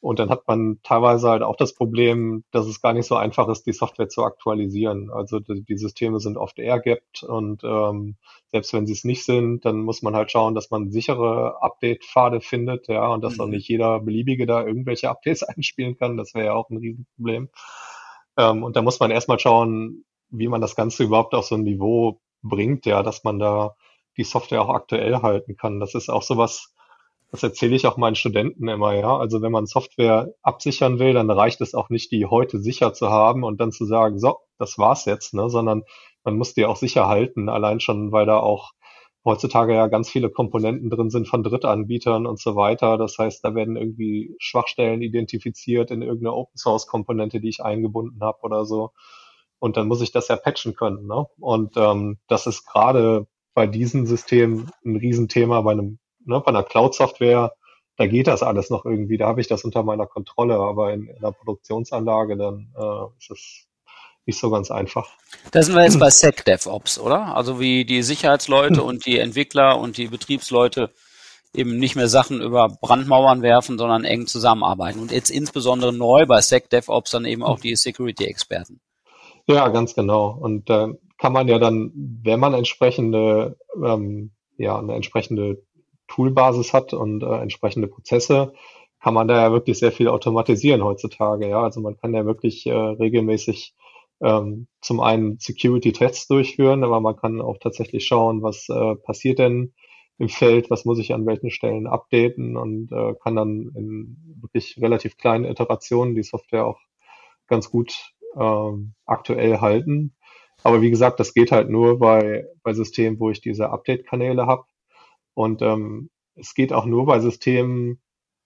Und 0.02 0.18
dann 0.18 0.30
hat 0.30 0.48
man 0.48 0.80
teilweise 0.82 1.28
halt 1.30 1.42
auch 1.42 1.54
das 1.54 1.74
Problem, 1.76 2.42
dass 2.50 2.66
es 2.66 2.80
gar 2.80 2.92
nicht 2.92 3.06
so 3.06 3.14
einfach 3.14 3.48
ist, 3.48 3.66
die 3.66 3.72
Software 3.72 4.08
zu 4.08 4.24
aktualisieren. 4.24 5.10
Also 5.12 5.38
die, 5.38 5.62
die 5.62 5.76
Systeme 5.76 6.18
sind 6.18 6.36
oft 6.36 6.58
air-gapped 6.58 7.22
und 7.22 7.62
ähm, 7.62 8.16
selbst 8.50 8.72
wenn 8.72 8.84
sie 8.84 8.94
es 8.94 9.04
nicht 9.04 9.24
sind, 9.24 9.64
dann 9.64 9.82
muss 9.82 10.02
man 10.02 10.16
halt 10.16 10.32
schauen, 10.32 10.56
dass 10.56 10.72
man 10.72 10.90
sichere 10.90 11.62
Update-Pfade 11.62 12.40
findet, 12.40 12.88
ja, 12.88 13.06
und 13.06 13.22
dass 13.22 13.36
mhm. 13.36 13.40
auch 13.42 13.46
nicht 13.46 13.68
jeder 13.68 14.00
beliebige 14.00 14.44
da 14.44 14.66
irgendwelche 14.66 15.08
Updates 15.08 15.42
einspielen 15.44 15.96
kann. 15.96 16.16
Das 16.16 16.34
wäre 16.34 16.46
ja 16.46 16.54
auch 16.54 16.68
ein 16.68 16.78
Riesenproblem. 16.78 17.50
Ähm, 18.36 18.64
und 18.64 18.74
da 18.74 18.82
muss 18.82 18.98
man 18.98 19.12
erstmal 19.12 19.38
schauen, 19.38 20.04
wie 20.30 20.48
man 20.48 20.60
das 20.60 20.74
Ganze 20.74 21.04
überhaupt 21.04 21.32
auf 21.32 21.44
so 21.44 21.54
ein 21.54 21.62
Niveau 21.62 22.20
bringt, 22.42 22.86
ja, 22.86 23.04
dass 23.04 23.22
man 23.22 23.38
da 23.38 23.76
die 24.16 24.24
Software 24.24 24.62
auch 24.62 24.74
aktuell 24.74 25.22
halten 25.22 25.56
kann. 25.56 25.78
Das 25.78 25.94
ist 25.94 26.10
auch 26.10 26.22
sowas, 26.22 26.71
das 27.32 27.42
erzähle 27.42 27.74
ich 27.74 27.86
auch 27.86 27.96
meinen 27.96 28.14
Studenten 28.14 28.68
immer, 28.68 28.94
ja. 28.94 29.16
Also 29.16 29.40
wenn 29.40 29.52
man 29.52 29.64
Software 29.64 30.34
absichern 30.42 30.98
will, 30.98 31.14
dann 31.14 31.30
reicht 31.30 31.62
es 31.62 31.74
auch 31.74 31.88
nicht, 31.88 32.12
die 32.12 32.26
heute 32.26 32.60
sicher 32.60 32.92
zu 32.92 33.08
haben 33.08 33.42
und 33.42 33.58
dann 33.58 33.72
zu 33.72 33.86
sagen, 33.86 34.18
so, 34.18 34.36
das 34.58 34.76
war's 34.78 35.06
jetzt, 35.06 35.32
ne, 35.32 35.48
sondern 35.48 35.82
man 36.24 36.36
muss 36.36 36.52
die 36.52 36.66
auch 36.66 36.76
sicher 36.76 37.08
halten, 37.08 37.48
allein 37.48 37.80
schon, 37.80 38.12
weil 38.12 38.26
da 38.26 38.38
auch 38.38 38.72
heutzutage 39.24 39.74
ja 39.74 39.86
ganz 39.86 40.10
viele 40.10 40.28
Komponenten 40.28 40.90
drin 40.90 41.08
sind 41.08 41.26
von 41.26 41.42
Drittanbietern 41.42 42.26
und 42.26 42.38
so 42.38 42.54
weiter. 42.54 42.98
Das 42.98 43.16
heißt, 43.18 43.42
da 43.44 43.54
werden 43.54 43.76
irgendwie 43.76 44.34
Schwachstellen 44.38 45.00
identifiziert 45.00 45.90
in 45.90 46.02
irgendeine 46.02 46.34
Open 46.34 46.58
Source 46.58 46.86
Komponente, 46.86 47.40
die 47.40 47.48
ich 47.48 47.62
eingebunden 47.64 48.20
habe 48.22 48.40
oder 48.42 48.66
so. 48.66 48.90
Und 49.58 49.76
dann 49.78 49.88
muss 49.88 50.02
ich 50.02 50.12
das 50.12 50.28
ja 50.28 50.36
patchen 50.36 50.74
können. 50.74 51.06
Ne? 51.06 51.26
Und 51.38 51.76
ähm, 51.76 52.18
das 52.26 52.46
ist 52.46 52.66
gerade 52.66 53.26
bei 53.54 53.66
diesen 53.66 54.06
Systemen 54.06 54.70
ein 54.84 54.96
Riesenthema, 54.96 55.60
bei 55.62 55.72
einem 55.72 55.98
ne, 56.24 56.40
bei 56.40 56.48
einer 56.48 56.62
Cloud-Software, 56.62 57.52
da 57.96 58.06
geht 58.06 58.26
das 58.26 58.42
alles 58.42 58.70
noch 58.70 58.84
irgendwie, 58.84 59.18
da 59.18 59.26
habe 59.26 59.40
ich 59.40 59.48
das 59.48 59.64
unter 59.64 59.82
meiner 59.82 60.06
Kontrolle, 60.06 60.56
aber 60.56 60.92
in, 60.92 61.06
in 61.06 61.16
einer 61.18 61.32
Produktionsanlage, 61.32 62.36
dann 62.36 62.72
äh, 62.76 63.18
ist 63.18 63.30
es 63.30 63.66
nicht 64.24 64.38
so 64.38 64.50
ganz 64.50 64.70
einfach. 64.70 65.08
Da 65.50 65.62
sind 65.62 65.74
wir 65.74 65.82
jetzt 65.82 65.98
bei 65.98 66.10
SecDevOps, 66.10 66.98
oder? 66.98 67.36
Also 67.36 67.60
wie 67.60 67.84
die 67.84 68.02
Sicherheitsleute 68.02 68.80
hm. 68.80 68.86
und 68.86 69.06
die 69.06 69.18
Entwickler 69.18 69.78
und 69.78 69.96
die 69.96 70.06
Betriebsleute 70.06 70.90
eben 71.54 71.78
nicht 71.78 71.96
mehr 71.96 72.08
Sachen 72.08 72.40
über 72.40 72.68
Brandmauern 72.68 73.42
werfen, 73.42 73.78
sondern 73.78 74.04
eng 74.04 74.26
zusammenarbeiten. 74.26 75.00
Und 75.00 75.12
jetzt 75.12 75.30
insbesondere 75.30 75.92
neu 75.92 76.24
bei 76.26 76.40
SecDevOps 76.40 77.10
dann 77.10 77.24
eben 77.26 77.42
auch 77.42 77.60
die 77.60 77.76
Security-Experten. 77.76 78.80
Ja, 79.46 79.68
ganz 79.68 79.94
genau. 79.94 80.30
Und 80.30 80.70
da 80.70 80.86
äh, 80.86 80.94
kann 81.18 81.32
man 81.32 81.48
ja 81.48 81.58
dann, 81.58 81.92
wenn 81.94 82.40
man 82.40 82.54
entsprechende, 82.54 83.58
ähm, 83.84 84.32
ja, 84.56 84.78
eine 84.78 84.94
entsprechende 84.94 85.62
Toolbasis 86.12 86.72
hat 86.72 86.92
und 86.92 87.22
äh, 87.22 87.38
entsprechende 87.38 87.88
Prozesse, 87.88 88.52
kann 89.00 89.14
man 89.14 89.28
da 89.28 89.40
ja 89.40 89.52
wirklich 89.52 89.78
sehr 89.78 89.92
viel 89.92 90.08
automatisieren 90.08 90.84
heutzutage. 90.84 91.48
Ja, 91.48 91.62
also 91.62 91.80
man 91.80 91.96
kann 91.96 92.14
ja 92.14 92.24
wirklich 92.24 92.66
äh, 92.66 92.72
regelmäßig 92.72 93.74
ähm, 94.20 94.68
zum 94.80 95.00
einen 95.00 95.38
Security-Tests 95.38 96.28
durchführen, 96.28 96.84
aber 96.84 97.00
man 97.00 97.16
kann 97.16 97.40
auch 97.40 97.58
tatsächlich 97.58 98.06
schauen, 98.06 98.42
was 98.42 98.68
äh, 98.68 98.94
passiert 98.96 99.38
denn 99.38 99.72
im 100.18 100.28
Feld, 100.28 100.70
was 100.70 100.84
muss 100.84 100.98
ich 100.98 101.12
an 101.14 101.26
welchen 101.26 101.50
Stellen 101.50 101.88
updaten 101.88 102.56
und 102.56 102.92
äh, 102.92 103.14
kann 103.22 103.34
dann 103.34 103.72
in 103.74 104.38
wirklich 104.40 104.78
relativ 104.80 105.16
kleinen 105.16 105.44
Iterationen 105.44 106.14
die 106.14 106.22
Software 106.22 106.66
auch 106.66 106.78
ganz 107.48 107.70
gut 107.70 108.12
ähm, 108.38 108.94
aktuell 109.04 109.60
halten. 109.60 110.14
Aber 110.62 110.80
wie 110.80 110.90
gesagt, 110.90 111.18
das 111.18 111.34
geht 111.34 111.50
halt 111.50 111.70
nur 111.70 111.98
bei, 111.98 112.46
bei 112.62 112.72
Systemen, 112.72 113.18
wo 113.18 113.30
ich 113.30 113.40
diese 113.40 113.70
Update-Kanäle 113.70 114.46
habe. 114.46 114.64
Und 115.34 115.62
ähm, 115.62 116.10
es 116.34 116.54
geht 116.54 116.72
auch 116.72 116.84
nur 116.84 117.06
bei 117.06 117.20
Systemen, 117.20 118.00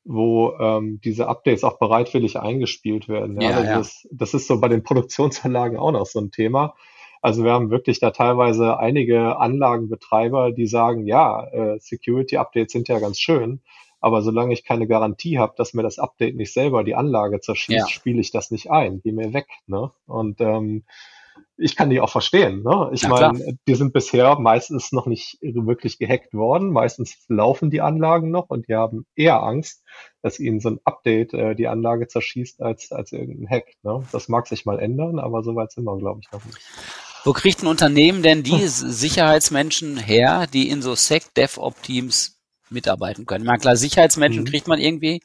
wo 0.05 0.53
ähm, 0.61 1.01
diese 1.03 1.29
Updates 1.29 1.65
auch 1.65 1.79
bereitwillig 1.79 2.39
eingespielt 2.39 3.09
werden. 3.09 3.41
Ja, 3.41 3.51
ja, 3.51 3.57
das, 3.57 3.67
ja. 3.67 3.81
Ist, 3.81 4.09
das 4.13 4.35
ist 4.35 4.47
so 4.47 4.61
bei 4.61 4.69
den 4.69 4.83
Produktionsanlagen 4.83 5.79
auch 5.79 5.93
noch 5.93 6.07
so 6.07 6.21
ein 6.21 6.31
Thema. 6.31 6.75
Also 7.23 7.43
wir 7.43 7.53
haben 7.53 7.71
wirklich 7.71 7.99
da 7.99 8.13
teilweise 8.13 8.79
einige 8.79 9.39
Anlagenbetreiber, 9.39 10.53
die 10.53 10.67
sagen, 10.67 11.07
ja, 11.07 11.45
äh, 11.47 11.79
Security-Updates 11.81 12.73
sind 12.73 12.89
ja 12.89 13.01
ganz 13.01 13.19
schön, 13.19 13.63
aber 14.01 14.23
solange 14.23 14.53
ich 14.53 14.65
keine 14.65 14.87
Garantie 14.87 15.39
habe, 15.39 15.55
dass 15.57 15.75
mir 15.75 15.83
das 15.83 15.99
Update 15.99 16.37
nicht 16.37 16.53
selber 16.53 16.85
die 16.85 16.95
Anlage 16.95 17.41
zerschießt, 17.41 17.79
ja. 17.79 17.89
spiele 17.89 18.21
ich 18.21 18.31
das 18.31 18.53
nicht 18.53 18.71
ein. 18.71 19.01
Geh 19.03 19.11
mir 19.11 19.33
weg. 19.33 19.49
Ne? 19.67 19.91
Und 20.07 20.41
ähm, 20.41 20.85
ich 21.59 21.75
kann 21.75 21.89
die 21.91 22.01
auch 22.01 22.11
verstehen. 22.11 22.63
Ne? 22.63 22.91
Ich 22.93 23.03
ja, 23.03 23.09
meine, 23.09 23.59
die 23.67 23.75
sind 23.75 23.93
bisher 23.93 24.39
meistens 24.39 24.93
noch 24.93 25.07
nicht 25.07 25.39
wirklich 25.41 25.99
gehackt 25.99 26.35
worden. 26.35 26.71
Meistens 26.71 27.17
laufen 27.29 27.71
die 27.71 27.81
Anlagen 27.81 28.31
noch 28.31 28.51
und 28.51 28.69
die 28.69 28.75
haben 28.75 29.07
eher 29.15 29.43
Angst, 29.43 29.83
dass 30.23 30.39
ihnen 30.39 30.61
so 30.61 30.71
ein 30.71 30.81
Update 30.85 31.33
äh, 31.33 31.55
die 31.55 31.69
Anlage 31.69 32.09
zerschießt 32.09 32.61
als, 32.61 32.93
als 32.93 33.13
irgendein 33.13 33.49
Hack. 33.49 33.67
Ne? 33.83 34.05
Das 34.13 34.29
mag 34.29 34.47
sich 34.47 34.67
mal 34.67 34.79
ändern, 34.79 35.19
aber 35.19 35.43
so 35.43 35.55
weit 35.57 35.73
sind 35.73 35.85
wir, 35.85 35.97
glaube 35.97 36.21
ich, 36.23 36.31
noch 36.31 36.45
nicht. 36.45 36.59
Wo 37.25 37.33
kriegt 37.33 37.63
ein 37.63 37.67
Unternehmen 37.67 38.23
denn 38.23 38.43
die 38.43 38.69
Sicherheitsmenschen 38.69 39.97
her, 39.97 40.47
die 40.47 40.69
in 40.69 40.83
so 40.83 40.95
Sec-DevOps-Teams 40.95 42.39
mitarbeiten 42.71 43.27
können? 43.27 43.45
Na 43.47 43.57
klar, 43.57 43.77
Sicherheitsmenschen 43.77 44.43
mhm. 44.43 44.47
kriegt 44.47 44.69
man 44.69 44.79
irgendwie 44.79 45.23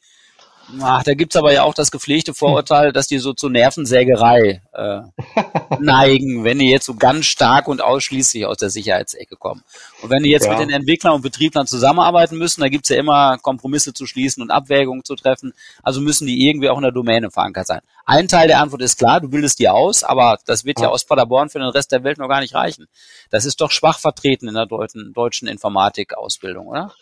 Ach, 0.79 1.03
da 1.03 1.13
gibt's 1.13 1.35
aber 1.35 1.51
ja 1.53 1.63
auch 1.63 1.73
das 1.73 1.91
gepflegte 1.91 2.33
Vorurteil, 2.33 2.93
dass 2.93 3.07
die 3.07 3.17
so 3.17 3.33
zur 3.33 3.49
Nervensägerei 3.49 4.61
äh, 4.73 5.01
neigen, 5.79 6.43
wenn 6.43 6.59
die 6.59 6.69
jetzt 6.69 6.85
so 6.85 6.95
ganz 6.95 7.25
stark 7.25 7.67
und 7.67 7.81
ausschließlich 7.81 8.45
aus 8.45 8.57
der 8.57 8.69
Sicherheitsecke 8.69 9.35
kommen. 9.35 9.63
Und 10.01 10.09
wenn 10.09 10.23
die 10.23 10.29
jetzt 10.29 10.45
ja. 10.45 10.51
mit 10.51 10.61
den 10.61 10.69
Entwicklern 10.69 11.15
und 11.15 11.21
Betrieblern 11.21 11.67
zusammenarbeiten 11.67 12.37
müssen, 12.37 12.61
da 12.61 12.69
gibt's 12.69 12.89
ja 12.89 12.97
immer 12.97 13.37
Kompromisse 13.39 13.93
zu 13.93 14.05
schließen 14.05 14.41
und 14.41 14.51
Abwägungen 14.51 15.03
zu 15.03 15.15
treffen. 15.15 15.53
Also 15.83 15.99
müssen 15.99 16.27
die 16.27 16.47
irgendwie 16.47 16.69
auch 16.69 16.77
in 16.77 16.83
der 16.83 16.91
Domäne 16.91 17.31
verankert 17.31 17.67
sein. 17.67 17.81
Ein 18.05 18.27
Teil 18.27 18.47
der 18.47 18.59
Antwort 18.59 18.81
ist 18.81 18.97
klar, 18.97 19.19
du 19.21 19.29
bildest 19.29 19.59
die 19.59 19.69
aus, 19.69 20.03
aber 20.03 20.37
das 20.45 20.65
wird 20.65 20.79
ja, 20.79 20.85
ja 20.85 20.91
aus 20.91 21.05
Paderborn 21.05 21.49
für 21.49 21.59
den 21.59 21.69
Rest 21.69 21.91
der 21.91 22.03
Welt 22.03 22.17
noch 22.17 22.27
gar 22.27 22.41
nicht 22.41 22.55
reichen. 22.55 22.87
Das 23.29 23.45
ist 23.45 23.61
doch 23.61 23.71
schwach 23.71 23.99
vertreten 23.99 24.47
in 24.47 24.53
der 24.53 24.65
deutschen, 24.65 25.13
deutschen 25.13 25.47
Informatikausbildung, 25.47 26.67
oder? 26.67 26.93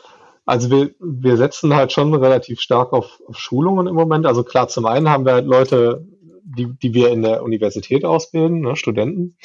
Also 0.49 0.71
wir, 0.71 0.95
wir 0.99 1.37
setzen 1.37 1.75
halt 1.75 1.91
schon 1.91 2.11
relativ 2.15 2.59
stark 2.59 2.91
auf, 2.91 3.21
auf 3.27 3.37
Schulungen 3.37 3.85
im 3.85 3.93
Moment. 3.93 4.25
Also 4.25 4.43
klar, 4.43 4.67
zum 4.67 4.87
einen 4.87 5.07
haben 5.07 5.23
wir 5.23 5.33
halt 5.33 5.45
Leute, 5.45 6.07
die, 6.43 6.73
die 6.73 6.95
wir 6.95 7.11
in 7.11 7.21
der 7.21 7.43
Universität 7.43 8.03
ausbilden, 8.03 8.61
ne, 8.61 8.75
Studenten. 8.75 9.37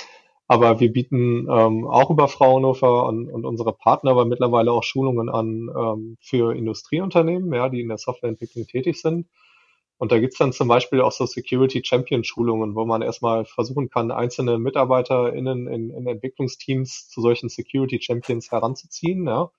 Aber 0.49 0.80
wir 0.80 0.90
bieten 0.90 1.46
ähm, 1.50 1.87
auch 1.87 2.08
über 2.08 2.26
Fraunhofer 2.26 3.04
und, 3.04 3.30
und 3.30 3.44
unsere 3.44 3.75
Partner 3.75 4.12
aber 4.12 4.25
mittlerweile 4.25 4.73
auch 4.73 4.82
Schulungen 4.82 5.28
an 5.28 5.68
ähm, 5.76 6.16
für 6.20 6.56
Industrieunternehmen, 6.56 7.52
ja, 7.52 7.68
die 7.68 7.82
in 7.82 7.88
der 7.88 7.99
Softwareentwicklung 7.99 8.66
tätig 8.66 8.99
sind. 8.99 9.26
Und 9.99 10.11
da 10.11 10.18
gibt's 10.18 10.38
dann 10.38 10.54
zum 10.54 10.68
Beispiel 10.68 11.02
auch 11.02 11.12
so 11.12 11.26
Security 11.26 11.82
Champion 11.84 12.25
Schulungen, 12.25 12.75
wo 12.75 12.87
man 12.87 13.02
erstmal 13.02 13.44
versuchen 13.44 13.90
kann, 13.90 14.11
einzelne 14.11 14.58
MitarbeiterInnen 14.58 15.66
in, 15.66 15.90
in 15.90 16.06
Entwicklungsteams 16.06 17.11
zu 17.11 17.20
solchen 17.20 17.50
Security 17.50 18.00
Champions 18.00 18.50
heranzuziehen, 18.50 19.26
ja 19.26 19.50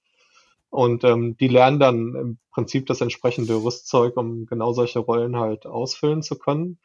und 0.76 1.06
ähm, 1.06 1.38
die 1.38 1.48
lernen 1.48 1.80
dann 1.80 2.16
im 2.16 2.38
Prinzip 2.52 2.86
das 2.86 3.00
entsprechende 3.00 3.56
Rüstzeug, 3.56 4.18
um 4.18 4.46
genau 4.46 4.74
solche 4.74 5.00
Rollen 5.00 5.38
halt 5.38 5.66
ausfüllen 5.66 6.22
zu 6.22 6.38
können. 6.38 6.80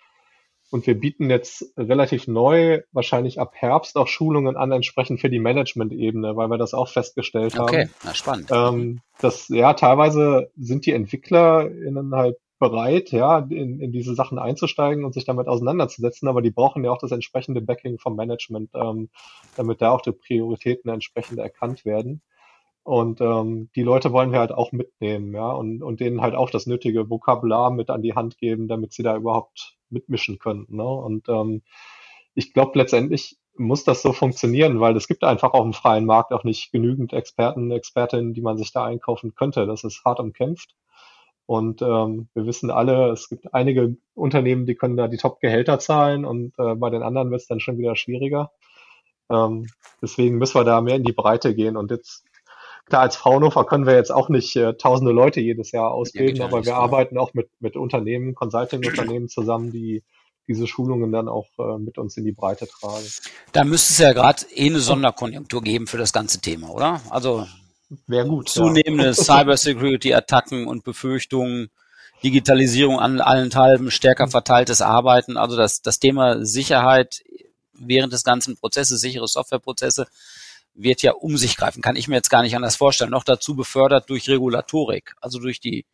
Und 0.70 0.87
wir 0.87 0.94
bieten 0.94 1.28
jetzt 1.28 1.75
relativ 1.76 2.28
neu, 2.28 2.82
wahrscheinlich 2.92 3.40
ab 3.40 3.54
Herbst, 3.56 3.97
auch 3.97 4.06
Schulungen 4.06 4.56
an, 4.56 4.70
entsprechend 4.70 5.20
für 5.20 5.28
die 5.28 5.40
Management-Ebene, 5.40 6.37
weil 6.37 6.47
wir 6.49 6.59
das 6.59 6.73
auch 6.73 6.88
festgestellt 6.88 7.59
okay. 7.59 7.61
haben. 7.61 7.68
Okay, 7.68 7.88
na 8.04 8.14
spannend. 8.14 8.49
Ähm, 8.52 9.00
das, 9.20 9.49
ja, 9.49 9.75
teilweise 9.75 10.52
sind 10.56 10.87
die 10.87 10.92
EntwicklerInnen 10.92 12.14
halt 12.14 12.37
bereit, 12.61 13.11
ja, 13.11 13.40
in, 13.40 13.80
in 13.80 13.90
diese 13.90 14.14
Sachen 14.14 14.38
einzusteigen 14.38 15.04
und 15.04 15.14
sich 15.14 15.25
damit 15.25 15.49
auseinanderzusetzen, 15.49 16.28
aber 16.28 16.42
die 16.42 16.52
brauchen 16.52 16.85
ja 16.85 16.92
auch 16.92 16.99
das 16.99 17.11
entsprechende 17.11 17.61
Backing 17.61 17.99
vom 17.99 18.14
Management, 18.14 18.70
ähm, 18.75 19.09
damit 19.56 19.82
da 19.82 19.90
auch 19.90 20.02
die 20.02 20.12
Prioritäten 20.12 20.92
entsprechend 20.92 21.40
erkannt 21.40 21.85
werden. 21.85 22.23
Und 22.82 23.20
ähm, 23.20 23.70
die 23.76 23.82
Leute 23.82 24.12
wollen 24.12 24.32
wir 24.32 24.40
halt 24.40 24.52
auch 24.52 24.72
mitnehmen, 24.72 25.34
ja, 25.34 25.50
und, 25.52 25.82
und 25.82 26.00
denen 26.00 26.22
halt 26.22 26.34
auch 26.34 26.50
das 26.50 26.66
nötige 26.66 27.10
Vokabular 27.10 27.70
mit 27.70 27.90
an 27.90 28.02
die 28.02 28.14
Hand 28.14 28.38
geben, 28.38 28.68
damit 28.68 28.92
sie 28.92 29.02
da 29.02 29.16
überhaupt 29.16 29.76
mitmischen 29.90 30.38
können. 30.38 30.66
Ne? 30.70 30.84
Und 30.84 31.28
ähm, 31.28 31.62
ich 32.34 32.52
glaube, 32.52 32.78
letztendlich 32.78 33.38
muss 33.56 33.84
das 33.84 34.02
so 34.02 34.12
funktionieren, 34.12 34.80
weil 34.80 34.96
es 34.96 35.08
gibt 35.08 35.25
einfach 35.25 35.52
auf 35.52 35.62
dem 35.62 35.75
freien 35.75 36.06
Markt 36.06 36.32
auch 36.32 36.44
nicht 36.44 36.72
genügend 36.72 37.12
Experten, 37.12 37.70
Expertinnen, 37.70 38.32
die 38.32 38.40
man 38.40 38.56
sich 38.56 38.72
da 38.72 38.84
einkaufen 38.84 39.34
könnte. 39.34 39.66
Das 39.66 39.84
ist 39.84 40.04
hart 40.04 40.20
umkämpft. 40.20 40.75
Und 41.46 41.82
ähm, 41.82 42.28
wir 42.32 42.46
wissen 42.46 42.70
alle, 42.70 43.10
es 43.10 43.28
gibt 43.28 43.52
einige 43.52 43.96
Unternehmen, 44.14 44.66
die 44.66 44.76
können 44.76 44.96
da 44.96 45.08
die 45.08 45.16
Top-Gehälter 45.16 45.80
zahlen 45.80 46.25
und 46.25 46.56
äh, 46.58 46.76
bei 46.76 46.90
den 46.90 47.02
anderen 47.02 47.30
wird 47.30 47.40
es 47.40 47.49
dann 47.49 47.60
schon 47.60 47.76
wieder 47.76 47.96
schwieriger. 47.96 48.52
Ähm, 49.30 49.66
deswegen 50.00 50.38
müssen 50.38 50.54
wir 50.54 50.64
da 50.64 50.80
mehr 50.80 50.96
in 50.96 51.02
die 51.02 51.12
Breite 51.12 51.54
gehen. 51.54 51.76
Und 51.76 51.90
jetzt 51.90 52.25
Klar, 52.87 53.02
als 53.02 53.16
Fraunhofer 53.16 53.64
können 53.64 53.87
wir 53.87 53.94
jetzt 53.94 54.10
auch 54.10 54.28
nicht 54.28 54.56
äh, 54.56 54.75
tausende 54.75 55.12
Leute 55.12 55.40
jedes 55.40 55.70
Jahr 55.72 55.90
ausbilden, 55.92 56.37
ja, 56.37 56.44
aber 56.46 56.64
wir 56.64 56.72
ja. 56.72 56.78
arbeiten 56.78 57.18
auch 57.18 57.34
mit, 57.34 57.49
mit 57.60 57.76
Unternehmen, 57.76 58.34
Consulting-Unternehmen 58.34 59.28
zusammen, 59.28 59.70
die 59.70 60.02
diese 60.49 60.66
Schulungen 60.66 61.12
dann 61.12 61.28
auch 61.28 61.46
äh, 61.58 61.78
mit 61.78 61.96
uns 61.99 62.16
in 62.16 62.25
die 62.25 62.32
Breite 62.32 62.66
tragen. 62.66 63.06
Da 63.52 63.62
müsste 63.62 63.92
es 63.92 63.99
ja 63.99 64.12
gerade 64.12 64.44
eh 64.52 64.66
eine 64.66 64.80
Sonderkonjunktur 64.80 65.62
geben 65.62 65.87
für 65.87 65.99
das 65.99 66.12
ganze 66.12 66.40
Thema, 66.40 66.70
oder? 66.70 67.00
Also 67.10 67.46
Wäre 68.06 68.26
gut. 68.26 68.49
Zunehmende 68.49 69.06
ja. 69.06 69.14
Cybersecurity-Attacken 69.14 70.66
und 70.66 70.84
Befürchtungen, 70.84 71.70
Digitalisierung 72.22 72.99
an 72.99 73.20
allen 73.20 73.50
Teilen, 73.50 73.90
stärker 73.90 74.28
verteiltes 74.28 74.82
Arbeiten. 74.82 75.37
Also 75.37 75.56
das, 75.56 75.82
das 75.82 75.99
Thema 75.99 76.44
Sicherheit 76.44 77.22
während 77.72 78.12
des 78.12 78.25
ganzen 78.25 78.56
Prozesses, 78.56 79.00
sichere 79.00 79.26
Softwareprozesse, 79.26 80.06
wird 80.75 81.03
ja 81.03 81.12
um 81.12 81.37
sich 81.37 81.57
greifen, 81.57 81.83
kann 81.83 81.97
ich 81.97 82.09
mir 82.09 82.17
jetzt 82.17 82.31
gar 82.31 82.43
nicht 82.43 82.57
anders 82.57 82.77
vorstellen. 82.77 83.11
Noch 83.11 83.25
dazu 83.25 83.55
befördert 83.55 84.09
durch 84.09 84.29
Regulatorik, 84.29 85.15
also 85.21 85.39
durch 85.39 85.61
die 85.61 85.85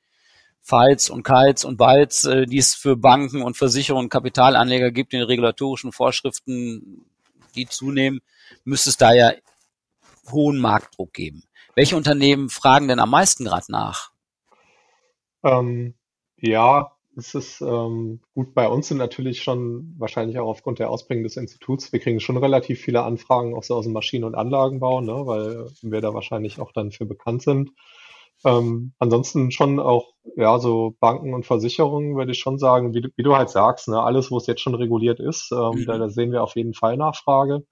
Files 0.62 1.11
und 1.11 1.23
Kites 1.23 1.64
und 1.64 1.76
Bytes, 1.76 2.25
äh, 2.25 2.47
die 2.47 2.59
es 2.59 2.75
für 2.75 2.97
Banken 2.97 3.42
und 3.42 3.56
Versicherungen 3.56 4.06
und 4.06 4.11
Kapitalanleger 4.11 4.90
gibt, 4.90 5.14
in 5.14 5.23
regulatorischen 5.23 5.92
Vorschriften, 5.92 7.06
die 7.54 7.66
zunehmen, 7.66 8.21
müsste 8.64 8.90
es 8.90 8.97
da 8.97 9.12
ja 9.12 9.33
hohen 10.30 10.59
Marktdruck 10.59 11.12
geben. 11.12 11.45
Welche 11.76 11.97
Unternehmen 11.97 12.49
fragen 12.49 12.88
denn 12.88 12.99
am 12.99 13.11
meisten 13.11 13.45
gerade 13.45 13.71
nach? 13.71 14.11
Ähm, 15.45 15.95
ja, 16.37 16.95
es 17.16 17.35
ist 17.35 17.61
ähm, 17.62 18.20
gut, 18.35 18.54
bei 18.54 18.68
uns 18.68 18.88
sind 18.88 18.99
natürlich 18.99 19.42
schon 19.42 19.94
wahrscheinlich 19.99 20.38
auch 20.38 20.49
aufgrund 20.49 20.78
der 20.78 20.90
Ausprägung 20.90 21.25
des 21.25 21.37
Instituts, 21.37 21.92
wir 21.92 22.00
kriegen 22.00 22.20
schon 22.20 22.37
relativ 22.37 22.80
viele 22.80 23.02
Anfragen 23.02 23.54
auch 23.54 23.62
so 23.62 23.75
aus 23.75 23.85
dem 23.85 23.94
Maschinen- 23.94 24.25
und 24.25 24.35
Anlagenbau, 24.35 25.00
ne, 25.00 25.26
weil 25.26 25.66
wir 25.82 26.00
da 26.00 26.12
wahrscheinlich 26.12 26.61
auch 26.61 26.73
dann 26.73 26.92
für 26.92 27.06
bekannt 27.06 27.42
sind. 27.42 27.70
Ähm, 28.44 28.92
ansonsten 28.99 29.50
schon 29.50 29.80
auch, 29.80 30.12
ja, 30.37 30.58
so 30.58 30.94
Banken 31.00 31.32
und 31.32 31.46
Versicherungen 31.46 32.16
würde 32.16 32.32
ich 32.32 32.38
schon 32.38 32.58
sagen, 32.58 32.94
wie, 32.94 33.08
wie 33.16 33.23
du 33.23 33.35
halt 33.35 33.49
sagst, 33.49 33.88
ne, 33.88 34.02
alles, 34.02 34.30
wo 34.30 34.37
es 34.37 34.46
jetzt 34.46 34.61
schon 34.61 34.75
reguliert 34.75 35.18
ist, 35.18 35.50
ähm, 35.52 35.80
mhm. 35.80 35.87
da, 35.87 35.96
da 35.96 36.11
sehen 36.11 36.32
wir 36.32 36.42
auf 36.42 36.54
jeden 36.54 36.75
Fall 36.75 36.99
Nachfrage. 36.99 37.64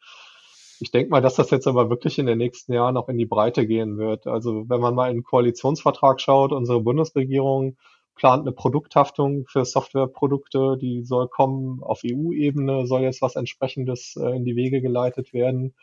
Ich 0.81 0.91
denke 0.91 1.11
mal, 1.11 1.21
dass 1.21 1.37
das 1.37 1.51
jetzt 1.51 1.67
aber 1.67 1.91
wirklich 1.91 2.19
in 2.19 2.27
den 2.27 2.39
nächsten 2.39 2.73
Jahren 2.73 2.97
auch 2.97 3.09
in 3.09 3.19
die 3.19 3.27
Breite 3.27 3.67
gehen 3.67 3.99
wird. 3.99 4.27
Also 4.27 4.69
wenn 4.69 4.81
man 4.81 4.95
mal 4.95 5.11
in 5.11 5.19
den 5.19 5.23
Koalitionsvertrag 5.23 6.21
schaut, 6.21 6.53
unsere 6.53 6.81
Bundesregierung 6.81 7.77
plant 8.15 8.43
eine 8.43 8.53
Produkthaftung 8.53 9.47
für 9.47 9.65
Softwareprodukte, 9.65 10.77
die 10.81 11.03
soll 11.05 11.29
kommen 11.29 11.83
auf 11.83 12.03
EU-Ebene, 12.05 12.87
soll 12.87 13.03
jetzt 13.03 13.23
was 13.23 13.37
entsprechendes 13.37 14.17
äh, 14.17 14.37
in 14.37 14.45
die 14.45 14.57
Wege 14.57 14.81
geleitet 14.81 15.33
werden. 15.33 15.75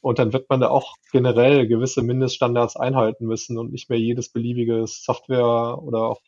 Und 0.00 0.18
dann 0.18 0.32
wird 0.32 0.48
man 0.48 0.60
da 0.60 0.68
auch 0.68 0.94
generell 1.12 1.66
gewisse 1.66 2.02
Mindeststandards 2.02 2.76
einhalten 2.76 3.26
müssen 3.26 3.58
und 3.58 3.72
nicht 3.72 3.90
mehr 3.90 3.98
jedes 3.98 4.28
beliebige 4.28 4.86
Software 4.86 5.82
oder 5.82 6.02
auch 6.02 6.20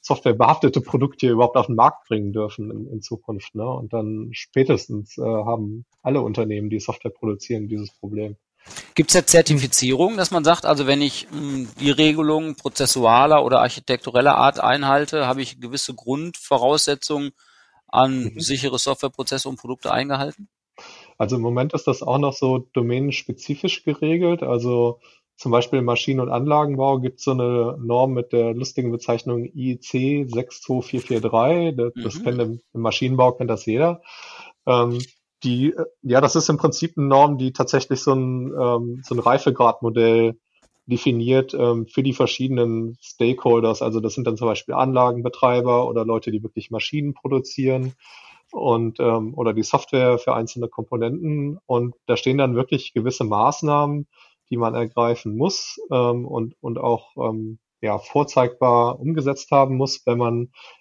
softwarebehaftete 0.00 0.80
Produkt 0.80 1.20
hier 1.20 1.32
überhaupt 1.32 1.56
auf 1.56 1.66
den 1.66 1.76
Markt 1.76 2.08
bringen 2.08 2.32
dürfen 2.32 2.70
in, 2.70 2.86
in 2.86 3.02
Zukunft. 3.02 3.54
Ne? 3.54 3.68
Und 3.68 3.92
dann 3.92 4.30
spätestens 4.32 5.18
äh, 5.18 5.22
haben 5.22 5.84
alle 6.02 6.22
Unternehmen, 6.22 6.70
die 6.70 6.80
Software 6.80 7.10
produzieren, 7.10 7.68
dieses 7.68 7.90
Problem. 7.92 8.36
Gibt 8.94 9.10
es 9.10 9.14
ja 9.14 9.26
Zertifizierung, 9.26 10.16
dass 10.16 10.30
man 10.30 10.44
sagt, 10.44 10.64
also 10.64 10.86
wenn 10.86 11.02
ich 11.02 11.28
mh, 11.30 11.38
hm, 11.38 11.68
die 11.80 11.90
Regelung 11.90 12.54
prozessualer 12.56 13.44
oder 13.44 13.60
architektureller 13.60 14.36
Art 14.36 14.60
einhalte, 14.60 15.26
habe 15.26 15.42
ich 15.42 15.60
gewisse 15.60 15.94
Grundvoraussetzungen 15.94 17.32
an 17.88 18.24
mhm. 18.24 18.40
sichere 18.40 18.78
Softwareprozesse 18.78 19.48
und 19.48 19.56
Produkte 19.56 19.92
eingehalten? 19.92 20.48
Also 21.18 21.36
im 21.36 21.42
Moment 21.42 21.74
ist 21.74 21.86
das 21.86 22.02
auch 22.02 22.18
noch 22.18 22.32
so 22.32 22.58
domänenspezifisch 22.72 23.84
geregelt. 23.84 24.42
Also 24.42 25.00
zum 25.36 25.52
Beispiel 25.52 25.78
im 25.78 25.84
Maschinen- 25.86 26.20
und 26.20 26.28
Anlagenbau 26.30 26.98
gibt 26.98 27.18
es 27.18 27.24
so 27.24 27.32
eine 27.32 27.76
Norm 27.78 28.12
mit 28.12 28.32
der 28.32 28.54
lustigen 28.54 28.90
Bezeichnung 28.90 29.44
IEC 29.44 30.28
62443. 30.30 31.76
Das, 31.76 31.94
mhm. 31.94 32.02
das 32.02 32.22
kennt 32.22 32.40
im, 32.40 32.60
im, 32.72 32.80
Maschinenbau 32.80 33.32
kennt 33.32 33.50
das 33.50 33.66
jeder. 33.66 34.02
Ähm, 34.66 34.98
die, 35.42 35.74
ja, 36.02 36.20
das 36.20 36.36
ist 36.36 36.48
im 36.48 36.56
Prinzip 36.58 36.96
eine 36.96 37.06
Norm, 37.06 37.38
die 37.38 37.52
tatsächlich 37.52 38.00
so 38.00 38.12
ein, 38.12 38.52
ähm, 38.58 39.02
so 39.04 39.14
ein 39.14 39.20
Reifegradmodell 39.20 40.36
definiert 40.86 41.54
ähm, 41.54 41.86
für 41.86 42.02
die 42.02 42.12
verschiedenen 42.12 42.96
Stakeholders. 43.00 43.82
Also 43.82 44.00
das 44.00 44.14
sind 44.14 44.26
dann 44.26 44.36
zum 44.36 44.48
Beispiel 44.48 44.74
Anlagenbetreiber 44.74 45.88
oder 45.88 46.04
Leute, 46.04 46.30
die 46.30 46.42
wirklich 46.42 46.70
Maschinen 46.70 47.14
produzieren 47.14 47.94
und 48.52 48.98
ähm, 49.00 49.34
oder 49.34 49.52
die 49.52 49.62
Software 49.62 50.18
für 50.18 50.34
einzelne 50.34 50.68
Komponenten. 50.68 51.58
Und 51.66 51.94
da 52.06 52.16
stehen 52.16 52.38
dann 52.38 52.56
wirklich 52.56 52.92
gewisse 52.92 53.24
Maßnahmen, 53.24 54.08
die 54.50 54.56
man 54.56 54.74
ergreifen 54.74 55.36
muss 55.36 55.78
ähm, 55.90 56.26
und, 56.26 56.54
und 56.60 56.78
auch 56.78 57.16
ähm, 57.16 57.58
ja, 57.80 57.98
vorzeigbar 57.98 59.00
umgesetzt 59.00 59.50
haben 59.50 59.76
muss, 59.76 60.02
wenn 60.06 60.18
man 60.18 60.34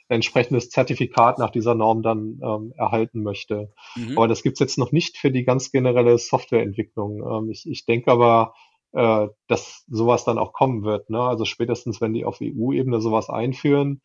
ein 0.10 0.16
entsprechendes 0.16 0.70
Zertifikat 0.70 1.38
nach 1.40 1.50
dieser 1.50 1.76
Norm 1.76 2.02
dann 2.02 2.40
ähm, 2.44 2.74
erhalten 2.76 3.24
möchte. 3.24 3.74
Mhm. 3.96 4.18
Aber 4.18 4.28
das 4.28 4.44
gibt's 4.44 4.60
jetzt 4.60 4.78
noch 4.78 4.92
nicht 4.92 5.18
für 5.18 5.32
die 5.32 5.44
ganz 5.44 5.72
generelle 5.72 6.18
Softwareentwicklung. 6.18 7.24
Ähm, 7.24 7.52
ich, 7.52 7.66
ich 7.70 7.86
denke 7.86 8.12
aber, 8.12 8.54
äh, 8.92 9.28
dass 9.48 9.86
sowas 9.88 10.26
dann 10.26 10.38
auch 10.38 10.54
kommen 10.54 10.84
wird. 10.84 11.10
Ne? 11.10 11.22
Also 11.22 11.46
spätestens, 11.46 12.02
wenn 12.02 12.14
die 12.14 12.26
auf 12.26 12.40
EU-Ebene 12.42 13.00
sowas 13.02 13.30
einführen, 13.30 14.02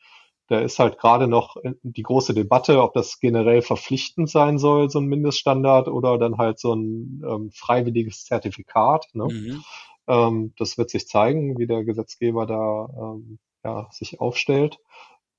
da 0.49 0.61
ist 0.61 0.79
halt 0.79 0.99
gerade 0.99 1.27
noch 1.27 1.57
die 1.83 2.03
große 2.03 2.35
Debatte, 2.35 2.83
ob 2.83 2.93
das 2.93 3.19
generell 3.19 3.63
verpflichtend 3.63 4.29
sein 4.29 4.59
soll, 4.59 4.91
so 4.91 4.99
ein 4.99 5.07
Mindeststandard, 5.07 5.89
oder 5.89 6.19
dann 6.19 6.37
halt 6.37 6.59
so 6.59 6.75
ein 6.75 7.23
ähm, 7.27 7.51
freiwilliges 7.51 8.25
Zertifikat. 8.25 9.07
Ne? 9.15 9.25
Mhm. 9.25 9.65
Ähm, 10.07 10.53
das 10.59 10.79
wird 10.79 10.91
sich 10.91 11.09
zeigen, 11.09 11.59
wie 11.59 11.67
der 11.67 11.85
Gesetzgeber 11.85 12.47
da 12.47 12.89
ähm, 12.97 13.39
ja, 13.65 13.89
sich 13.91 14.21
aufstellt. 14.21 14.79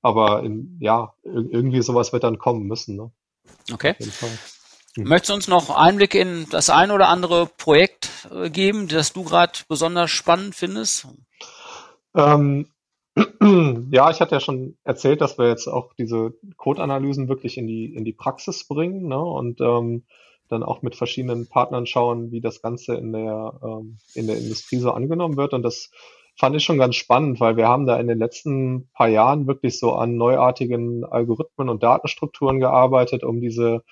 Aber 0.02 0.42
in, 0.42 0.76
ja, 0.80 1.14
irgendwie 1.24 1.82
sowas 1.82 2.12
wird 2.12 2.24
dann 2.24 2.38
kommen 2.38 2.66
müssen. 2.66 2.96
Ne? 2.96 3.10
Okay. 3.72 3.94
Mhm. 4.96 5.08
Möchtest 5.08 5.30
du 5.30 5.34
uns 5.34 5.48
noch 5.48 5.70
Einblick 5.70 6.14
in 6.14 6.46
das 6.50 6.70
ein 6.70 6.90
oder 6.90 7.08
andere 7.08 7.46
Projekt 7.46 8.10
äh, 8.30 8.50
geben, 8.50 8.88
das 8.88 9.12
du 9.12 9.24
gerade 9.24 9.58
besonders 9.68 10.10
spannend 10.10 10.54
findest? 10.54 11.08
Ähm, 12.14 12.68
ja, 13.90 14.10
ich 14.10 14.20
hatte 14.20 14.34
ja 14.34 14.40
schon 14.40 14.76
erzählt, 14.84 15.20
dass 15.20 15.38
wir 15.38 15.48
jetzt 15.48 15.66
auch 15.68 15.92
diese 15.94 16.34
Code-Analysen 16.56 17.28
wirklich 17.28 17.58
in 17.58 17.66
die, 17.66 17.94
in 17.94 18.04
die 18.04 18.12
Praxis 18.12 18.66
bringen 18.66 19.08
ne? 19.08 19.18
und 19.18 19.60
ähm, 19.60 20.04
dann 20.48 20.62
auch 20.62 20.82
mit 20.82 20.96
verschiedenen 20.96 21.48
Partnern 21.48 21.86
schauen, 21.86 22.30
wie 22.30 22.40
das 22.40 22.62
Ganze 22.62 22.94
in 22.94 23.12
der, 23.12 23.52
ähm, 23.62 23.98
in 24.14 24.26
der 24.26 24.38
Industrie 24.38 24.78
so 24.78 24.92
angenommen 24.92 25.36
wird. 25.36 25.52
Und 25.52 25.62
das 25.62 25.90
fand 26.36 26.56
ich 26.56 26.64
schon 26.64 26.78
ganz 26.78 26.96
spannend, 26.96 27.40
weil 27.40 27.56
wir 27.56 27.68
haben 27.68 27.86
da 27.86 27.98
in 27.98 28.08
den 28.08 28.18
letzten 28.18 28.88
paar 28.92 29.08
Jahren 29.08 29.46
wirklich 29.46 29.78
so 29.78 29.94
an 29.94 30.16
neuartigen 30.16 31.04
Algorithmen 31.04 31.68
und 31.68 31.82
Datenstrukturen 31.82 32.60
gearbeitet, 32.60 33.24
um 33.24 33.40
diese 33.40 33.82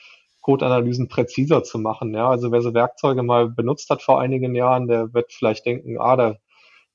Code-Analysen 0.42 1.08
präziser 1.08 1.62
zu 1.62 1.78
machen. 1.78 2.12
Ja, 2.14 2.28
also 2.28 2.52
wer 2.52 2.61
so 2.61 2.75
Werkzeuge 2.75 3.23
mal 3.23 3.49
benutzt 3.49 3.88
hat 3.90 4.02
vor 4.02 4.20
einigen 4.20 4.54
Jahren, 4.54 4.88
der 4.88 5.14
wird 5.14 5.32
vielleicht 5.32 5.64
denken, 5.64 5.99
ah, 5.99 6.16
da 6.16 6.37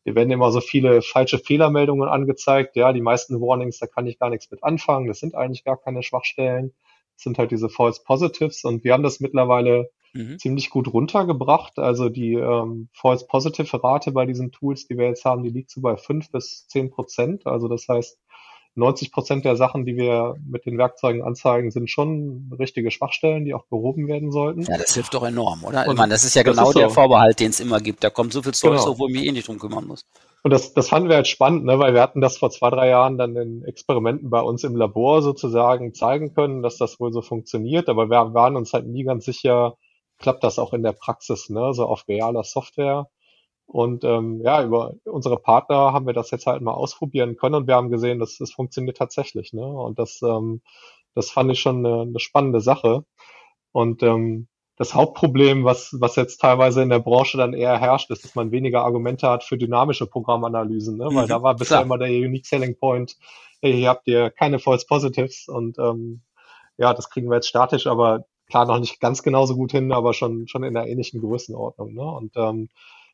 wir 0.03 0.15
werden 0.15 0.31
immer 0.31 0.51
so 0.51 0.61
viele 0.61 1.01
falsche 1.01 1.39
Fehlermeldungen 1.39 2.07
angezeigt. 2.07 2.75
Ja, 2.75 2.93
die 2.93 3.01
meisten 3.01 3.41
Warnings, 3.41 3.79
da 3.79 3.87
kann 3.87 4.07
ich 4.07 4.17
gar 4.17 4.29
nichts 4.29 4.49
mit 4.49 4.63
anfangen. 4.63 5.07
Das 5.07 5.19
sind 5.19 5.35
eigentlich 5.35 5.63
gar 5.63 5.77
keine 5.77 6.03
Schwachstellen. 6.03 6.73
Sind 7.21 7.37
halt 7.37 7.51
diese 7.51 7.69
False 7.69 8.01
Positives. 8.03 8.63
Und 8.63 8.83
wir 8.83 8.93
haben 8.93 9.03
das 9.03 9.19
mittlerweile 9.19 9.89
mhm. 10.13 10.39
ziemlich 10.39 10.69
gut 10.69 10.91
runtergebracht. 10.91 11.77
Also 11.79 12.09
die 12.09 12.33
ähm, 12.33 12.89
False 12.93 13.25
Positive 13.27 13.83
Rate 13.83 14.11
bei 14.11 14.25
diesen 14.25 14.51
Tools, 14.51 14.87
die 14.87 14.97
wir 14.97 15.07
jetzt 15.07 15.25
haben, 15.25 15.43
die 15.43 15.49
liegt 15.49 15.71
so 15.71 15.81
bei 15.81 15.97
fünf 15.97 16.31
bis 16.31 16.67
zehn 16.67 16.89
Prozent. 16.89 17.45
Also 17.45 17.67
das 17.67 17.87
heißt, 17.87 18.17
90 18.75 19.11
Prozent 19.11 19.45
der 19.45 19.55
Sachen, 19.55 19.85
die 19.85 19.95
wir 19.95 20.35
mit 20.45 20.65
den 20.65 20.77
Werkzeugen 20.77 21.23
anzeigen, 21.23 21.71
sind 21.71 21.89
schon 21.89 22.51
richtige 22.57 22.91
Schwachstellen, 22.91 23.45
die 23.45 23.53
auch 23.53 23.65
behoben 23.65 24.07
werden 24.07 24.31
sollten. 24.31 24.61
Ja, 24.61 24.77
das 24.77 24.93
hilft 24.93 25.13
doch 25.13 25.23
enorm, 25.23 25.63
oder? 25.63 25.85
Und 25.85 25.93
ich 25.93 25.97
meine, 25.97 26.13
das 26.13 26.23
ist 26.23 26.35
ja 26.35 26.43
genau 26.43 26.69
ist 26.69 26.77
der 26.77 26.89
so. 26.89 26.95
Vorbehalt, 26.95 27.39
den 27.39 27.49
es 27.49 27.59
immer 27.59 27.79
gibt. 27.79 28.03
Da 28.03 28.09
kommt 28.09 28.33
so 28.33 28.41
viel 28.41 28.53
Zeug, 28.53 28.77
genau. 28.79 28.97
wo 28.97 29.07
ich 29.07 29.13
mich 29.13 29.25
eh 29.25 29.31
nicht 29.31 29.47
drum 29.47 29.59
kümmern 29.59 29.85
muss. 29.85 30.05
Und 30.43 30.51
das, 30.51 30.73
das 30.73 30.89
fanden 30.89 31.09
wir 31.09 31.17
jetzt 31.17 31.29
spannend, 31.29 31.65
ne, 31.65 31.79
weil 31.79 31.93
wir 31.93 32.01
hatten 32.01 32.21
das 32.21 32.37
vor 32.37 32.49
zwei, 32.49 32.69
drei 32.69 32.89
Jahren 32.89 33.17
dann 33.17 33.35
in 33.35 33.63
Experimenten 33.65 34.29
bei 34.29 34.41
uns 34.41 34.63
im 34.63 34.75
Labor 34.75 35.21
sozusagen 35.21 35.93
zeigen 35.93 36.33
können, 36.33 36.61
dass 36.63 36.77
das 36.77 36.99
wohl 36.99 37.11
so 37.11 37.21
funktioniert. 37.21 37.89
Aber 37.89 38.09
wir 38.09 38.33
waren 38.33 38.55
uns 38.55 38.73
halt 38.73 38.87
nie 38.87 39.03
ganz 39.03 39.25
sicher, 39.25 39.75
klappt 40.17 40.43
das 40.43 40.59
auch 40.59 40.73
in 40.73 40.83
der 40.83 40.93
Praxis, 40.93 41.49
ne, 41.49 41.73
so 41.73 41.85
auf 41.85 42.07
realer 42.07 42.43
Software. 42.43 43.07
Und 43.69 44.03
ähm, 44.03 44.41
ja, 44.43 44.63
über 44.63 44.95
unsere 45.05 45.37
Partner 45.37 45.93
haben 45.93 46.07
wir 46.07 46.13
das 46.13 46.31
jetzt 46.31 46.47
halt 46.47 46.61
mal 46.63 46.73
ausprobieren 46.73 47.35
können 47.37 47.53
und 47.55 47.67
wir 47.67 47.75
haben 47.75 47.91
gesehen, 47.91 48.17
dass 48.19 48.37
das 48.37 48.51
funktioniert 48.51 48.97
tatsächlich. 48.97 49.53
Ne? 49.53 49.61
Und 49.63 49.99
das, 49.99 50.21
ähm, 50.23 50.61
das 51.13 51.29
fand 51.29 51.51
ich 51.51 51.59
schon 51.59 51.85
eine, 51.85 52.01
eine 52.01 52.19
spannende 52.19 52.61
Sache. 52.61 53.05
Und 53.71 54.01
ähm, 54.03 54.47
das 54.79 54.95
Hauptproblem, 54.95 55.65
was, 55.65 55.93
was 55.99 56.15
jetzt 56.15 56.37
teilweise 56.37 56.81
in 56.81 56.87
der 56.87 56.99
Branche 56.99 57.37
dann 57.37 57.53
eher 57.53 57.77
herrscht, 57.77 58.09
ist, 58.11 58.23
dass 58.23 58.33
man 58.33 58.51
weniger 58.51 58.85
Argumente 58.85 59.29
hat 59.29 59.43
für 59.43 59.57
dynamische 59.57 60.07
Programmanalysen, 60.07 60.97
ne? 60.97 61.07
weil 61.11 61.25
mhm, 61.25 61.27
da 61.27 61.43
war 61.43 61.55
bisher 61.55 61.79
klar. 61.79 61.83
immer 61.83 61.97
der 61.97 62.07
Unique 62.07 62.45
Selling 62.45 62.77
Point, 62.77 63.17
hey, 63.61 63.73
hier 63.73 63.89
habt 63.89 64.07
ihr 64.07 64.29
keine 64.31 64.57
False 64.57 64.85
Positives 64.87 65.49
und 65.49 65.77
ähm, 65.79 66.21
ja, 66.77 66.93
das 66.93 67.09
kriegen 67.09 67.29
wir 67.29 67.35
jetzt 67.35 67.49
statisch, 67.49 67.87
aber 67.87 68.23
klar 68.49 68.65
noch 68.65 68.79
nicht 68.79 69.01
ganz 69.01 69.21
genauso 69.21 69.57
gut 69.57 69.73
hin, 69.73 69.91
aber 69.91 70.13
schon, 70.13 70.47
schon 70.47 70.63
in 70.63 70.77
einer 70.77 70.87
ähnlichen 70.87 71.19
Größenordnung. 71.19 71.93
Ne? 71.93 72.01
Und 72.01 72.31
ähm, 72.37 72.69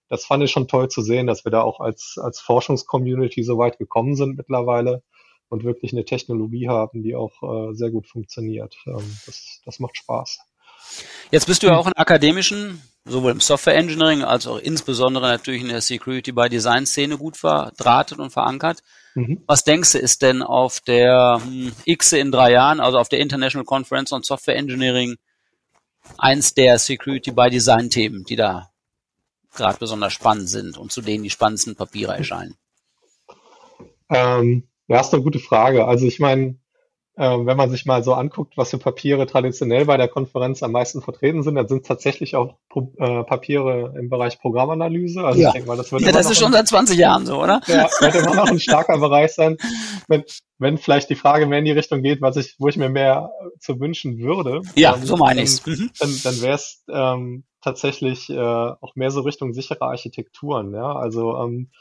das 0.07 0.23
fand 0.23 0.43
ich 0.43 0.51
schon 0.51 0.67
toll 0.67 0.89
zu 0.89 1.01
sehen, 1.01 1.25
dass 1.25 1.45
wir 1.45 1.51
da 1.51 1.63
auch 1.63 1.79
als, 1.79 2.19
als 2.21 2.39
Forschungscommunity 2.41 3.41
so 3.41 3.57
weit 3.57 3.79
gekommen 3.79 4.15
sind 4.15 4.37
mittlerweile 4.37 5.01
und 5.49 5.63
wirklich 5.63 5.93
eine 5.93 6.05
Technologie 6.05 6.69
haben, 6.69 7.01
die 7.01 7.15
auch 7.15 7.41
äh, 7.41 7.73
sehr 7.73 7.89
gut 7.89 8.07
funktioniert. 8.07 8.77
Ähm, 8.85 9.17
das, 9.25 9.61
das 9.65 9.79
macht 9.79 9.97
Spaß. 9.97 10.41
Jetzt 11.31 11.47
bist 11.47 11.63
du 11.63 11.67
ja 11.67 11.77
auch 11.77 11.87
in 11.87 11.93
akademischen, 11.93 12.81
sowohl 13.05 13.31
im 13.31 13.39
Software 13.39 13.75
Engineering 13.75 14.23
als 14.23 14.47
auch 14.47 14.57
insbesondere 14.57 15.27
natürlich 15.27 15.61
in 15.61 15.69
der 15.69 15.81
Security 15.81 16.31
by 16.31 16.49
Design 16.49 16.85
Szene 16.85 17.17
gut 17.17 17.37
verdrahtet 17.37 18.19
und 18.19 18.31
verankert. 18.31 18.81
Mhm. 19.15 19.43
Was 19.47 19.63
denkst 19.63 19.93
du, 19.93 19.97
ist 19.97 20.21
denn 20.21 20.41
auf 20.41 20.81
der 20.81 21.41
hm, 21.43 21.71
X 21.85 22.11
in 22.13 22.31
drei 22.31 22.51
Jahren, 22.51 22.79
also 22.79 22.97
auf 22.97 23.09
der 23.09 23.19
International 23.19 23.65
Conference 23.65 24.11
on 24.11 24.23
Software 24.23 24.57
Engineering, 24.57 25.15
eins 26.17 26.53
der 26.53 26.77
Security 26.79 27.31
by 27.31 27.49
Design 27.49 27.89
Themen, 27.89 28.23
die 28.25 28.35
da 28.35 28.69
gerade 29.55 29.79
besonders 29.79 30.13
spannend 30.13 30.49
sind 30.49 30.77
und 30.77 30.91
zu 30.91 31.01
denen 31.01 31.23
die 31.23 31.29
spannendsten 31.29 31.75
Papiere 31.75 32.15
erscheinen? 32.15 32.55
Ähm, 34.09 34.67
ja, 34.87 34.99
ist 34.99 35.13
eine 35.13 35.23
gute 35.23 35.39
Frage. 35.39 35.85
Also 35.85 36.05
ich 36.05 36.19
meine, 36.19 36.59
äh, 37.17 37.45
wenn 37.45 37.55
man 37.55 37.69
sich 37.69 37.85
mal 37.85 38.03
so 38.03 38.13
anguckt, 38.13 38.57
was 38.57 38.71
für 38.71 38.77
Papiere 38.77 39.25
traditionell 39.25 39.85
bei 39.85 39.95
der 39.95 40.07
Konferenz 40.07 40.61
am 40.63 40.71
meisten 40.71 41.01
vertreten 41.01 41.43
sind, 41.43 41.55
dann 41.55 41.67
sind 41.67 41.85
tatsächlich 41.85 42.35
auch 42.35 42.55
Pro 42.69 42.91
äh, 42.97 43.23
Papiere 43.23 43.93
im 43.97 44.09
Bereich 44.09 44.39
Programmanalyse. 44.39 45.23
Also 45.23 45.39
ja. 45.39 45.47
ich 45.47 45.53
denke 45.53 45.67
mal, 45.67 45.77
das 45.77 45.91
wird 45.91 46.01
ja, 46.01 46.11
das 46.11 46.29
ist 46.29 46.39
schon 46.39 46.51
seit 46.51 46.67
20 46.67 46.97
Jahren 46.97 47.25
so, 47.25 47.41
oder? 47.41 47.61
Ja, 47.67 47.87
wird 47.99 48.15
immer 48.15 48.35
noch 48.35 48.47
ein 48.47 48.59
starker 48.59 48.97
Bereich 48.97 49.33
sein. 49.33 49.57
Wenn, 50.07 50.23
wenn 50.57 50.77
vielleicht 50.77 51.09
die 51.09 51.15
Frage 51.15 51.45
mehr 51.45 51.59
in 51.59 51.65
die 51.65 51.71
Richtung 51.71 52.01
geht, 52.01 52.21
was 52.21 52.35
ich, 52.35 52.55
wo 52.59 52.67
ich 52.67 52.77
mir 52.77 52.89
mehr 52.89 53.31
zu 53.59 53.79
wünschen 53.79 54.19
würde. 54.19 54.61
Ja, 54.75 54.95
ähm, 54.95 55.05
so 55.05 55.15
meine 55.15 55.41
ich 55.41 55.65
mhm. 55.65 55.91
Dann, 55.99 56.19
dann 56.23 56.41
wäre 56.41 56.55
es 56.55 56.83
ähm, 56.89 57.45
tatsächlich 57.61 58.29
äh, 58.29 58.37
auch 58.37 58.95
mehr 58.95 59.11
so 59.11 59.21
Richtung 59.21 59.53
sichere 59.53 59.85
Architekturen. 59.85 60.73
Ja, 60.73 60.95
also 60.95 61.37
ähm, 61.43 61.71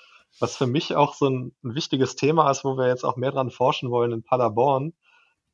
was 0.41 0.57
für 0.57 0.67
mich 0.67 0.95
auch 0.95 1.15
so 1.15 1.29
ein, 1.29 1.53
ein, 1.63 1.75
wichtiges 1.75 2.17
Thema 2.17 2.51
ist, 2.51 2.65
wo 2.65 2.77
wir 2.77 2.89
jetzt 2.89 3.05
auch 3.05 3.17
mehr 3.17 3.33
dran 3.33 3.51
forschen 3.51 3.91
wollen 3.91 4.13
in 4.13 4.23
Paderborn, 4.23 4.95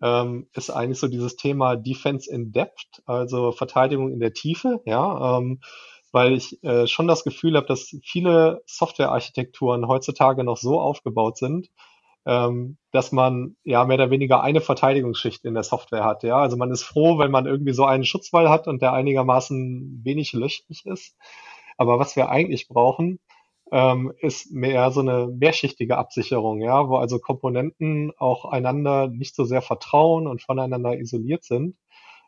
ähm, 0.03 0.49
ist 0.55 0.71
eigentlich 0.71 0.99
so 0.99 1.09
dieses 1.09 1.37
Thema 1.37 1.77
Defense 1.77 2.31
in 2.31 2.53
Depth, 2.53 3.03
also 3.07 3.53
Verteidigung 3.53 4.13
in 4.13 4.21
der 4.21 4.33
Tiefe. 4.33 4.81
Ja, 4.85 5.39
ähm, 5.39 5.61
weil 6.13 6.33
ich 6.33 6.63
äh, 6.65 6.87
schon 6.87 7.07
das 7.07 7.25
Gefühl 7.25 7.57
habe, 7.57 7.67
dass 7.67 7.97
viele 8.03 8.63
Softwarearchitekturen 8.67 9.87
heutzutage 9.87 10.43
noch 10.45 10.57
so 10.57 10.81
aufgebaut 10.81 11.39
sind, 11.39 11.71
ähm, 12.27 12.79
dass 12.91 13.13
man 13.13 13.57
ja 13.65 13.85
mehr 13.85 13.97
oder 13.97 14.11
weniger 14.11 14.43
eine 14.43 14.61
Verteidigungsschicht 14.61 15.45
in 15.45 15.55
der 15.55 15.63
Software 15.63 16.05
hat. 16.05 16.23
Ja, 16.23 16.39
also 16.39 16.57
man 16.57 16.71
ist 16.71 16.83
froh, 16.83 17.19
wenn 17.19 17.31
man 17.31 17.47
irgendwie 17.47 17.73
so 17.73 17.85
einen 17.85 18.05
Schutzwall 18.05 18.49
hat 18.51 18.67
und 18.67 18.83
der 18.83 18.93
einigermaßen 18.93 20.01
wenig 20.05 20.33
löchrig 20.33 20.85
ist. 20.87 21.17
Aber 21.79 21.99
was 21.99 22.17
wir 22.17 22.29
eigentlich 22.29 22.69
brauchen, 22.69 23.21
ähm, 23.73 24.13
ist 24.19 24.53
mehr 24.53 24.91
so 24.91 25.01
eine 25.01 25.29
mehrschichtige 25.29 25.97
Absicherung, 25.97 26.61
ja, 26.61 26.89
wo 26.89 26.97
also 26.97 27.19
Komponenten 27.19 28.13
auch 28.19 28.45
einander 28.45 29.09
nicht 29.09 29.35
so 29.35 29.45
sehr 29.45 29.63
vertrauen 29.63 30.27
und 30.27 30.43
voneinander 30.43 30.99
isoliert 30.99 31.45
sind, 31.45 31.77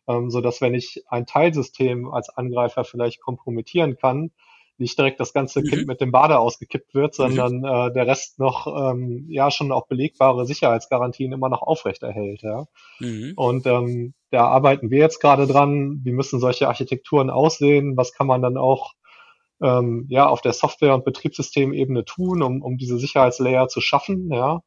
ähm, 0.09 0.31
so 0.31 0.41
dass 0.41 0.61
wenn 0.61 0.75
ich 0.75 1.05
ein 1.09 1.27
Teilsystem 1.27 2.11
als 2.11 2.29
Angreifer 2.29 2.85
vielleicht 2.85 3.21
kompromittieren 3.21 3.97
kann, 3.97 4.31
nicht 4.79 4.99
direkt 4.99 5.21
das 5.21 5.33
ganze 5.33 5.61
mhm. 5.61 5.65
Kind 5.67 5.87
mit 5.87 6.01
dem 6.01 6.13
Bade 6.13 6.39
ausgekippt 6.39 6.95
wird, 6.95 7.15
sondern 7.15 7.59
mhm. 7.59 7.65
äh, 7.65 7.93
der 7.93 8.07
Rest 8.07 8.39
noch 8.39 8.67
ähm, 8.67 9.27
ja 9.29 9.51
schon 9.51 9.73
auch 9.73 9.87
belegbare 9.87 10.47
Sicherheitsgarantien 10.47 11.33
immer 11.33 11.49
noch 11.49 11.63
aufrechterhält. 11.63 12.43
Ja. 12.43 12.67
Mhm. 12.99 13.33
Und 13.37 13.67
ähm, 13.67 14.15
da 14.31 14.47
arbeiten 14.47 14.91
wir 14.91 14.99
jetzt 14.99 15.21
gerade 15.21 15.47
dran. 15.47 16.01
Wie 16.05 16.13
müssen 16.13 16.41
solche 16.41 16.69
Architekturen 16.69 17.31
aussehen? 17.31 17.97
Was 17.97 18.13
kann 18.13 18.27
man 18.27 18.43
dann 18.43 18.57
auch 18.57 18.93
ähm, 19.63 20.07
ja 20.09 20.29
auf 20.29 20.41
der 20.41 20.53
Software- 20.53 20.95
und 20.95 21.05
Betriebssystemebene 21.05 22.05
tun, 22.05 22.43
um, 22.43 22.63
um 22.63 22.77
diese 22.77 22.99
Sicherheitslayer 22.99 23.69
zu 23.69 23.81
schaffen, 23.81 24.31
ja. 24.33 24.61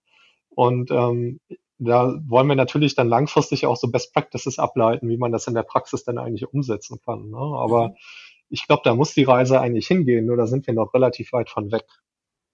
Und 0.50 0.90
ähm, 0.92 1.40
da 1.78 2.16
wollen 2.26 2.48
wir 2.48 2.56
natürlich 2.56 2.96
dann 2.96 3.10
langfristig 3.10 3.66
auch 3.66 3.76
so 3.76 3.90
Best 3.90 4.14
Practices 4.14 4.60
ableiten, 4.60 5.10
wie 5.10 5.18
man 5.18 5.32
das 5.32 5.48
in 5.48 5.54
der 5.54 5.64
Praxis 5.64 6.04
dann 6.04 6.18
eigentlich 6.18 6.52
umsetzen 6.52 7.00
kann. 7.06 7.30
Ne? 7.30 7.38
Aber 7.38 7.90
mhm. 7.90 7.96
ich 8.50 8.66
glaube, 8.66 8.82
da 8.86 8.96
muss 8.96 9.14
die 9.14 9.24
Reise 9.24 9.60
eigentlich 9.60 9.88
hingehen, 9.88 10.26
nur 10.26 10.38
da 10.38 10.48
sind 10.48 10.68
wir 10.68 10.74
noch 10.74 10.94
relativ 10.94 11.34
weit 11.34 11.50
von 11.50 11.72
weg. 11.72 11.86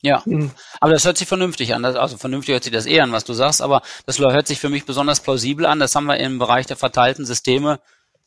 Ja, 0.04 0.24
mhm. 0.26 0.50
aber 0.80 0.94
das 0.94 1.06
hört 1.06 1.18
sich 1.18 1.28
vernünftig 1.28 1.76
an. 1.76 1.86
Also 1.86 2.18
vernünftig 2.18 2.54
hört 2.54 2.64
sich 2.64 2.74
das 2.74 2.88
eher 2.88 3.04
an, 3.04 3.12
was 3.12 3.24
du 3.24 3.34
sagst, 3.34 3.62
aber 3.62 3.84
das 4.08 4.18
hört 4.18 4.48
sich 4.48 4.60
für 4.60 4.70
mich 4.70 4.86
besonders 4.86 5.20
plausibel 5.20 5.68
an. 5.68 5.80
Das 5.80 5.96
haben 5.96 6.08
wir 6.08 6.18
im 6.18 6.40
Bereich 6.40 6.66
der 6.66 6.78
verteilten 6.78 7.24
Systeme 7.24 7.80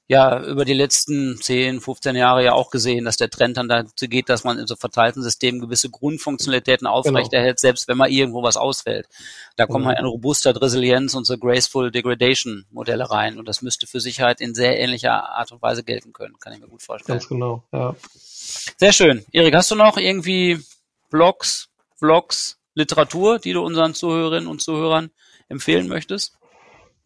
ja 0.06 0.42
über 0.44 0.64
die 0.64 0.74
letzten 0.74 1.40
10, 1.40 1.80
15 1.80 2.14
Jahre 2.14 2.44
ja 2.44 2.52
auch 2.52 2.70
gesehen, 2.70 3.04
dass 3.04 3.16
der 3.16 3.30
Trend 3.30 3.56
dann 3.56 3.68
dazu 3.68 4.06
geht, 4.06 4.28
dass 4.28 4.44
man 4.44 4.58
in 4.58 4.66
so 4.66 4.76
verteilten 4.76 5.22
Systemen 5.22 5.60
gewisse 5.60 5.88
Grundfunktionalitäten 5.88 6.86
genau. 6.86 6.96
aufrechterhält, 6.96 7.56
genau. 7.56 7.60
selbst 7.60 7.88
wenn 7.88 7.96
mal 7.96 8.10
irgendwo 8.10 8.42
was 8.42 8.56
ausfällt. 8.56 9.08
Da 9.56 9.66
kommen 9.66 9.86
halt 9.86 9.98
in 9.98 10.04
robuster 10.04 10.60
Resilienz 10.60 11.14
und 11.14 11.24
so 11.24 11.38
graceful 11.38 11.90
degradation 11.90 12.66
Modelle 12.70 13.10
rein 13.10 13.38
und 13.38 13.48
das 13.48 13.62
müsste 13.62 13.86
für 13.86 14.00
Sicherheit 14.00 14.40
in 14.40 14.54
sehr 14.54 14.78
ähnlicher 14.78 15.30
Art 15.30 15.52
und 15.52 15.62
Weise 15.62 15.84
gelten 15.84 16.12
können, 16.12 16.38
kann 16.38 16.52
ich 16.52 16.60
mir 16.60 16.68
gut 16.68 16.82
vorstellen. 16.82 17.18
Ganz 17.18 17.28
genau, 17.28 17.62
ja. 17.72 17.96
Sehr 18.76 18.92
schön. 18.92 19.24
Erik, 19.32 19.54
hast 19.54 19.70
du 19.70 19.74
noch 19.74 19.96
irgendwie 19.96 20.60
Blogs, 21.10 21.70
Vlogs, 21.96 22.58
Literatur, 22.74 23.38
die 23.38 23.52
du 23.52 23.62
unseren 23.62 23.94
Zuhörerinnen 23.94 24.48
und 24.48 24.60
Zuhörern 24.60 25.10
empfehlen 25.48 25.88
möchtest? 25.88 26.36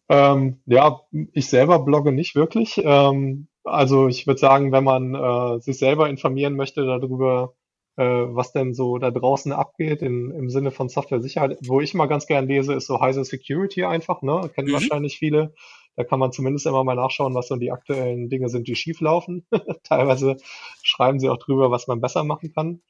Ähm, 0.09 0.61
ja, 0.65 1.01
ich 1.33 1.47
selber 1.49 1.79
blogge 1.79 2.11
nicht 2.11 2.35
wirklich. 2.35 2.81
Ähm, 2.83 3.47
also 3.63 4.07
ich 4.07 4.25
würde 4.25 4.39
sagen, 4.39 4.71
wenn 4.71 4.83
man 4.83 5.13
äh, 5.13 5.59
sich 5.59 5.77
selber 5.77 6.09
informieren 6.09 6.55
möchte 6.55 6.83
darüber, 6.85 7.53
äh, 7.95 8.03
was 8.03 8.51
denn 8.51 8.73
so 8.73 8.97
da 8.97 9.11
draußen 9.11 9.51
abgeht 9.51 10.01
in, 10.01 10.31
im 10.31 10.49
Sinne 10.49 10.71
von 10.71 10.89
Software-Sicherheit, 10.89 11.59
wo 11.67 11.79
ich 11.79 11.93
mal 11.93 12.07
ganz 12.07 12.25
gern 12.25 12.47
lese, 12.47 12.73
ist 12.73 12.87
so 12.87 12.99
Heise 12.99 13.23
Security 13.23 13.83
einfach, 13.83 14.21
ne? 14.21 14.49
Kennen 14.55 14.69
mhm. 14.69 14.73
wahrscheinlich 14.73 15.19
viele. 15.19 15.53
Da 15.95 16.05
kann 16.05 16.19
man 16.19 16.31
zumindest 16.31 16.65
immer 16.65 16.83
mal 16.83 16.95
nachschauen, 16.95 17.35
was 17.35 17.49
so 17.49 17.57
die 17.57 17.71
aktuellen 17.71 18.29
Dinge 18.29 18.49
sind, 18.49 18.67
die 18.67 18.75
schief 18.75 19.01
laufen. 19.01 19.45
Teilweise 19.83 20.37
schreiben 20.81 21.19
sie 21.19 21.29
auch 21.29 21.37
drüber, 21.37 21.71
was 21.71 21.87
man 21.87 21.99
besser 21.99 22.23
machen 22.23 22.53
kann. 22.53 22.81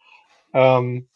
Ähm, 0.53 1.09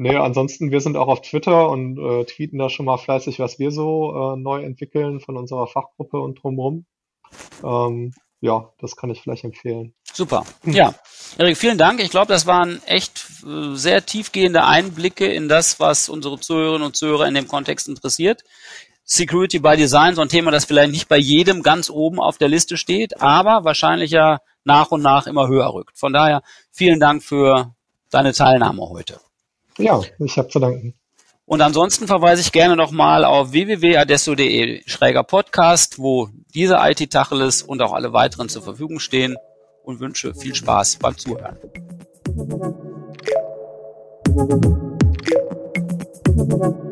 Nee, 0.00 0.14
ansonsten, 0.14 0.70
wir 0.70 0.80
sind 0.80 0.96
auch 0.96 1.08
auf 1.08 1.22
Twitter 1.22 1.68
und 1.68 1.98
äh, 1.98 2.24
tweeten 2.24 2.56
da 2.56 2.70
schon 2.70 2.86
mal 2.86 2.98
fleißig, 2.98 3.40
was 3.40 3.58
wir 3.58 3.72
so 3.72 4.12
äh, 4.14 4.36
neu 4.36 4.62
entwickeln 4.62 5.18
von 5.18 5.36
unserer 5.36 5.66
Fachgruppe 5.66 6.20
und 6.20 6.40
drumherum. 6.40 6.86
Ähm, 7.64 8.12
ja, 8.40 8.72
das 8.78 8.94
kann 8.94 9.10
ich 9.10 9.20
vielleicht 9.20 9.42
empfehlen. 9.42 9.94
Super. 10.04 10.44
Ja, 10.62 10.94
Erik, 11.36 11.56
vielen 11.56 11.78
Dank. 11.78 12.00
Ich 12.00 12.10
glaube, 12.10 12.32
das 12.32 12.46
waren 12.46 12.80
echt 12.86 13.26
äh, 13.44 13.74
sehr 13.74 14.06
tiefgehende 14.06 14.64
Einblicke 14.64 15.26
in 15.26 15.48
das, 15.48 15.80
was 15.80 16.08
unsere 16.08 16.38
Zuhörerinnen 16.38 16.86
und 16.86 16.94
Zuhörer 16.94 17.26
in 17.26 17.34
dem 17.34 17.48
Kontext 17.48 17.88
interessiert. 17.88 18.44
Security 19.02 19.58
by 19.58 19.76
Design, 19.76 20.14
so 20.14 20.22
ein 20.22 20.28
Thema, 20.28 20.52
das 20.52 20.64
vielleicht 20.64 20.92
nicht 20.92 21.08
bei 21.08 21.18
jedem 21.18 21.64
ganz 21.64 21.90
oben 21.90 22.20
auf 22.20 22.38
der 22.38 22.48
Liste 22.48 22.76
steht, 22.76 23.20
aber 23.20 23.64
wahrscheinlich 23.64 24.12
ja 24.12 24.38
nach 24.62 24.92
und 24.92 25.02
nach 25.02 25.26
immer 25.26 25.48
höher 25.48 25.74
rückt. 25.74 25.98
Von 25.98 26.12
daher 26.12 26.42
vielen 26.70 27.00
Dank 27.00 27.24
für 27.24 27.74
deine 28.10 28.32
Teilnahme 28.32 28.88
heute. 28.88 29.18
Ja, 29.78 30.00
ich 30.18 30.36
habe 30.36 30.48
zu 30.48 30.58
danken. 30.58 30.94
Und 31.46 31.62
ansonsten 31.62 32.06
verweise 32.06 32.42
ich 32.42 32.52
gerne 32.52 32.76
nochmal 32.76 33.24
auf 33.24 33.52
www.adesso.de 33.52 34.82
schräger 34.86 35.24
Podcast, 35.24 35.98
wo 35.98 36.28
diese 36.54 36.76
IT 36.78 37.10
Tacheles 37.10 37.62
und 37.62 37.80
auch 37.80 37.94
alle 37.94 38.12
weiteren 38.12 38.50
zur 38.50 38.62
Verfügung 38.62 39.00
stehen 39.00 39.36
und 39.82 40.00
wünsche 40.00 40.34
viel 40.34 40.54
Spaß 40.54 40.96
beim 40.96 41.16
Zuhören. 41.16 41.56
Thank 46.38 46.62
you. 46.62 46.87